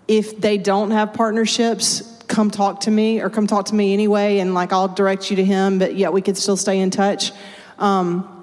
If 0.07 0.39
they 0.39 0.57
don't 0.57 0.91
have 0.91 1.13
partnerships, 1.13 2.23
come 2.27 2.51
talk 2.51 2.81
to 2.81 2.91
me 2.91 3.19
or 3.19 3.31
come 3.31 3.47
talk 3.47 3.65
to 3.65 3.75
me 3.75 3.93
anyway, 3.93 4.37
and 4.39 4.53
like 4.53 4.71
I'll 4.71 4.87
direct 4.87 5.31
you 5.31 5.37
to 5.37 5.43
him, 5.43 5.79
but 5.79 5.95
yeah, 5.95 6.09
we 6.09 6.21
could 6.21 6.37
still 6.37 6.57
stay 6.57 6.79
in 6.79 6.91
touch. 6.91 7.31
Um, 7.79 8.35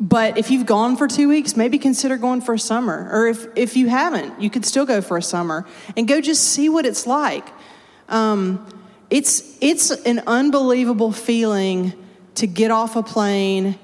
but 0.00 0.38
if 0.38 0.50
you've 0.50 0.66
gone 0.66 0.96
for 0.96 1.06
two 1.06 1.28
weeks, 1.28 1.56
maybe 1.56 1.78
consider 1.78 2.16
going 2.16 2.40
for 2.40 2.54
a 2.54 2.58
summer. 2.58 3.08
Or 3.12 3.28
if, 3.28 3.46
if 3.56 3.76
you 3.76 3.88
haven't, 3.88 4.40
you 4.40 4.50
could 4.50 4.64
still 4.64 4.86
go 4.86 5.00
for 5.00 5.16
a 5.16 5.22
summer 5.22 5.66
and 5.96 6.06
go 6.06 6.20
just 6.20 6.44
see 6.44 6.68
what 6.68 6.84
it's 6.86 7.06
like. 7.06 7.46
Um, 8.08 8.64
it's, 9.10 9.56
it's 9.60 9.90
an 9.90 10.22
unbelievable 10.26 11.12
feeling 11.12 11.92
to 12.36 12.46
get 12.46 12.70
off 12.70 12.96
a 12.96 13.02
plane 13.02 13.78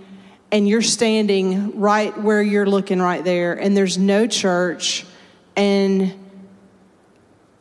and 0.54 0.68
you're 0.68 0.82
standing 0.82 1.80
right 1.80 2.16
where 2.20 2.40
you're 2.40 2.64
looking 2.66 3.02
right 3.02 3.24
there, 3.24 3.54
and 3.54 3.76
there's 3.76 3.98
no 3.98 4.28
church, 4.28 5.04
and 5.56 6.14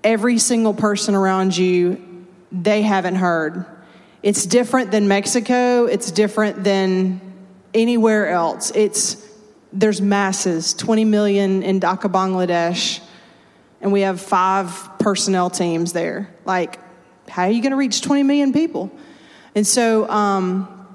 every 0.03 0.37
single 0.37 0.75
person 0.75 1.15
around 1.15 1.57
you, 1.57 2.27
they 2.51 2.83
haven't 2.83 3.15
heard. 3.15 3.65
It's 4.21 4.45
different 4.45 4.91
than 4.91 5.07
Mexico, 5.07 5.85
it's 5.85 6.11
different 6.11 6.63
than 6.63 7.19
anywhere 7.73 8.29
else. 8.29 8.71
It's 8.75 9.27
there's 9.71 9.99
masses, 9.99 10.75
20 10.75 11.03
million 11.03 11.63
in 11.63 11.79
Dhaka, 11.79 12.11
Bangladesh, 12.11 12.99
and 13.81 13.91
we 13.91 14.01
have 14.01 14.21
five 14.21 14.99
personnel 14.99 15.49
teams 15.49 15.93
there. 15.93 16.31
Like, 16.45 16.79
how 17.27 17.43
are 17.43 17.51
you 17.51 17.61
going 17.61 17.71
to 17.71 17.77
reach 17.77 18.01
20 18.01 18.23
million 18.23 18.53
people? 18.53 18.91
And 19.55 19.65
so, 19.65 20.09
um, 20.09 20.87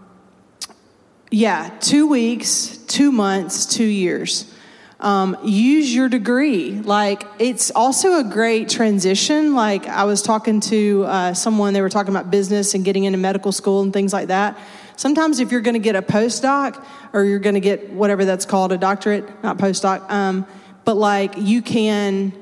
yeah, 1.31 1.71
two 1.81 2.07
weeks, 2.07 2.79
two 2.87 3.13
months, 3.13 3.67
two 3.67 3.85
years. 3.85 4.53
Um, 5.01 5.37
use 5.45 5.95
your 5.95 6.09
degree. 6.09 6.73
Like, 6.73 7.25
it's 7.39 7.71
also 7.71 8.19
a 8.19 8.25
great 8.25 8.69
transition. 8.69 9.55
Like, 9.55 9.87
I 9.87 10.05
was 10.05 10.23
talking 10.23 10.59
to 10.61 11.05
uh, 11.07 11.35
someone, 11.35 11.73
they 11.73 11.83
were 11.83 11.89
talking 11.89 12.13
about 12.13 12.31
business 12.31 12.75
and 12.75 12.85
getting 12.85 13.05
into 13.05 13.19
medical 13.19 13.53
school 13.53 13.83
and 13.83 13.93
things 13.93 14.13
like 14.13 14.29
that. 14.29 14.59
Sometimes, 14.97 15.39
if 15.39 15.53
you're 15.53 15.61
going 15.61 15.75
to 15.75 15.81
get 15.81 15.95
a 15.95 16.03
postdoc 16.03 16.85
or 17.13 17.25
you're 17.25 17.39
going 17.39 17.55
to 17.55 17.61
get 17.61 17.91
whatever 17.91 18.25
that's 18.25 18.45
called, 18.45 18.73
a 18.73 18.79
doctorate, 18.79 19.43
not 19.45 19.57
postdoc, 19.57 20.11
um, 20.11 20.45
but 20.85 20.97
like 20.97 21.35
you 21.37 21.63
can 21.63 22.33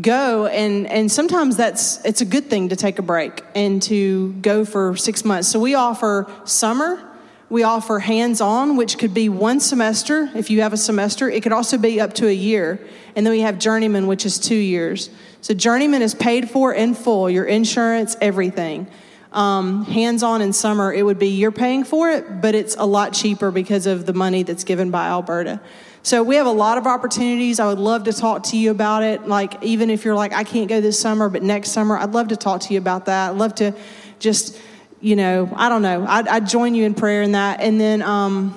go 0.00 0.46
and 0.46 0.86
and 0.86 1.10
sometimes 1.10 1.56
that's 1.56 2.04
it's 2.04 2.20
a 2.20 2.24
good 2.24 2.50
thing 2.50 2.68
to 2.68 2.76
take 2.76 2.98
a 2.98 3.02
break 3.02 3.42
and 3.54 3.82
to 3.82 4.32
go 4.34 4.64
for 4.64 4.96
six 4.96 5.24
months. 5.24 5.48
So 5.48 5.58
we 5.58 5.74
offer 5.74 6.30
summer 6.44 7.02
we 7.48 7.62
offer 7.62 8.00
hands-on 8.00 8.76
which 8.76 8.98
could 8.98 9.14
be 9.14 9.28
one 9.28 9.60
semester. 9.60 10.28
If 10.34 10.50
you 10.50 10.62
have 10.62 10.72
a 10.72 10.76
semester 10.76 11.30
it 11.30 11.42
could 11.42 11.52
also 11.52 11.78
be 11.78 12.00
up 12.00 12.14
to 12.14 12.28
a 12.28 12.32
year. 12.32 12.84
And 13.14 13.24
then 13.24 13.32
we 13.32 13.40
have 13.40 13.58
journeyman 13.58 14.06
which 14.06 14.26
is 14.26 14.38
two 14.38 14.56
years. 14.56 15.10
So 15.40 15.54
journeyman 15.54 16.02
is 16.02 16.14
paid 16.14 16.50
for 16.50 16.74
in 16.74 16.94
full 16.94 17.30
your 17.30 17.44
insurance 17.44 18.16
everything. 18.20 18.88
Um, 19.32 19.84
hands 19.84 20.22
on 20.22 20.40
in 20.40 20.54
summer, 20.54 20.92
it 20.92 21.02
would 21.02 21.18
be 21.18 21.28
you're 21.28 21.52
paying 21.52 21.84
for 21.84 22.10
it, 22.10 22.40
but 22.40 22.54
it's 22.54 22.74
a 22.76 22.86
lot 22.86 23.12
cheaper 23.12 23.50
because 23.50 23.86
of 23.86 24.06
the 24.06 24.14
money 24.14 24.42
that's 24.42 24.64
given 24.64 24.90
by 24.90 25.08
Alberta. 25.08 25.60
So 26.06 26.22
we 26.22 26.36
have 26.36 26.46
a 26.46 26.52
lot 26.52 26.78
of 26.78 26.86
opportunities. 26.86 27.58
I 27.58 27.66
would 27.66 27.80
love 27.80 28.04
to 28.04 28.12
talk 28.12 28.44
to 28.44 28.56
you 28.56 28.70
about 28.70 29.02
it. 29.02 29.26
Like, 29.26 29.60
even 29.64 29.90
if 29.90 30.04
you're 30.04 30.14
like, 30.14 30.32
I 30.32 30.44
can't 30.44 30.68
go 30.68 30.80
this 30.80 31.00
summer, 31.00 31.28
but 31.28 31.42
next 31.42 31.72
summer, 31.72 31.98
I'd 31.98 32.12
love 32.12 32.28
to 32.28 32.36
talk 32.36 32.60
to 32.60 32.72
you 32.72 32.78
about 32.78 33.06
that. 33.06 33.30
I'd 33.30 33.36
love 33.36 33.56
to 33.56 33.74
just, 34.20 34.56
you 35.00 35.16
know, 35.16 35.52
I 35.56 35.68
don't 35.68 35.82
know. 35.82 36.06
I'd, 36.06 36.28
I'd 36.28 36.48
join 36.48 36.76
you 36.76 36.84
in 36.84 36.94
prayer 36.94 37.22
in 37.22 37.32
that. 37.32 37.58
And 37.60 37.80
then, 37.80 38.02
um, 38.02 38.52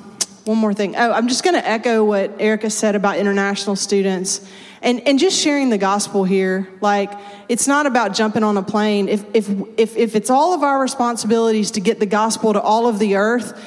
one 0.46 0.60
more 0.60 0.76
thing. 0.76 0.96
Oh, 0.96 1.12
I'm 1.12 1.28
just 1.28 1.44
going 1.44 1.56
to 1.56 1.68
echo 1.68 2.04
what 2.04 2.40
Erica 2.40 2.70
said 2.70 2.94
about 2.94 3.18
international 3.18 3.76
students 3.76 4.48
and, 4.84 5.02
and 5.08 5.18
just 5.18 5.36
sharing 5.42 5.72
the 5.72 5.80
gospel 5.80 6.26
here. 6.26 6.70
Like, 6.82 7.12
it's 7.50 7.68
not 7.68 7.88
about 7.88 8.14
jumping 8.14 8.44
on 8.44 8.58
a 8.58 8.64
plane. 8.64 9.10
If, 9.10 9.26
if, 9.34 9.50
if, 9.76 9.98
if 9.98 10.16
it's 10.16 10.30
all 10.30 10.54
of 10.54 10.62
our 10.62 10.80
responsibilities 10.80 11.72
to 11.72 11.82
get 11.82 12.00
the 12.00 12.06
gospel 12.06 12.54
to 12.54 12.62
all 12.62 12.86
of 12.86 13.00
the 13.00 13.16
earth, 13.16 13.60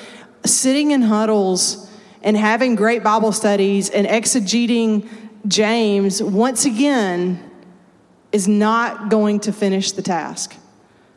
sitting 0.45 0.93
in 0.93 1.03
huddles 1.03 1.89
and 2.23 2.37
having 2.37 2.75
great 2.75 3.03
Bible 3.03 3.33
studies 3.33 3.91
and 3.91 4.07
exegeting 4.07 5.09
James, 5.47 6.23
once 6.23 6.65
again, 6.65 7.51
is 8.31 8.49
not 8.49 9.11
going 9.11 9.41
to 9.41 9.53
finish 9.53 9.93
the 9.93 10.03
task. 10.03 10.57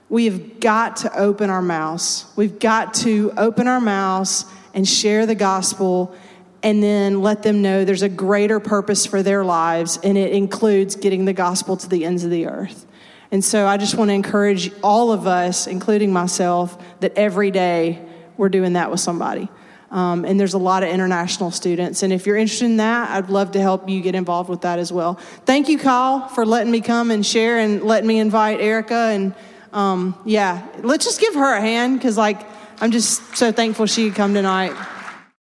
We 0.09 0.25
have 0.25 0.59
got 0.59 0.97
to 0.97 1.17
open 1.17 1.49
our 1.49 1.61
mouths. 1.61 2.25
We've 2.35 2.59
got 2.59 2.93
to 2.95 3.31
open 3.37 3.67
our 3.67 3.79
mouths 3.79 4.45
and 4.73 4.87
share 4.87 5.25
the 5.25 5.35
gospel 5.35 6.15
and 6.61 6.81
then 6.81 7.21
let 7.21 7.43
them 7.43 7.61
know 7.61 7.85
there's 7.85 8.01
a 8.01 8.09
greater 8.09 8.59
purpose 8.59 9.05
for 9.05 9.21
their 9.21 9.45
lives, 9.45 9.99
and 10.03 10.17
it 10.17 10.31
includes 10.31 10.95
getting 10.95 11.25
the 11.25 11.33
gospel 11.33 11.77
to 11.77 11.87
the 11.87 12.03
ends 12.03 12.23
of 12.23 12.31
the 12.31 12.47
earth. 12.47 12.87
And 13.31 13.43
so 13.43 13.67
I 13.67 13.77
just 13.77 13.95
want 13.95 14.09
to 14.09 14.13
encourage 14.13 14.71
all 14.81 15.11
of 15.11 15.27
us, 15.27 15.67
including 15.67 16.11
myself, 16.11 16.83
that 17.01 17.15
every 17.15 17.51
day 17.51 18.03
we're 18.35 18.49
doing 18.49 18.73
that 18.73 18.89
with 18.89 18.99
somebody. 18.99 19.47
Um, 19.95 20.25
and 20.25 20.37
there's 20.37 20.53
a 20.53 20.57
lot 20.57 20.83
of 20.83 20.89
international 20.89 21.51
students. 21.51 22.03
And 22.03 22.11
if 22.11 22.25
you're 22.25 22.35
interested 22.35 22.65
in 22.65 22.77
that, 22.77 23.11
I'd 23.11 23.29
love 23.29 23.53
to 23.53 23.61
help 23.61 23.87
you 23.87 24.01
get 24.01 24.13
involved 24.13 24.49
with 24.49 24.61
that 24.61 24.77
as 24.77 24.91
well. 24.91 25.15
Thank 25.45 25.69
you, 25.69 25.79
Kyle, 25.79 26.27
for 26.27 26.45
letting 26.45 26.69
me 26.69 26.81
come 26.81 27.11
and 27.11 27.25
share 27.25 27.59
and 27.59 27.81
letting 27.81 28.05
me 28.05 28.19
invite 28.19 28.59
Erica. 28.59 28.93
And 28.93 29.33
um, 29.71 30.19
yeah, 30.25 30.67
let's 30.83 31.05
just 31.05 31.21
give 31.21 31.35
her 31.35 31.53
a 31.53 31.61
hand 31.61 31.97
because, 31.97 32.17
like, 32.17 32.45
I'm 32.81 32.91
just 32.91 33.37
so 33.37 33.53
thankful 33.53 33.85
she 33.85 34.07
could 34.09 34.15
come 34.15 34.33
tonight. 34.33 34.73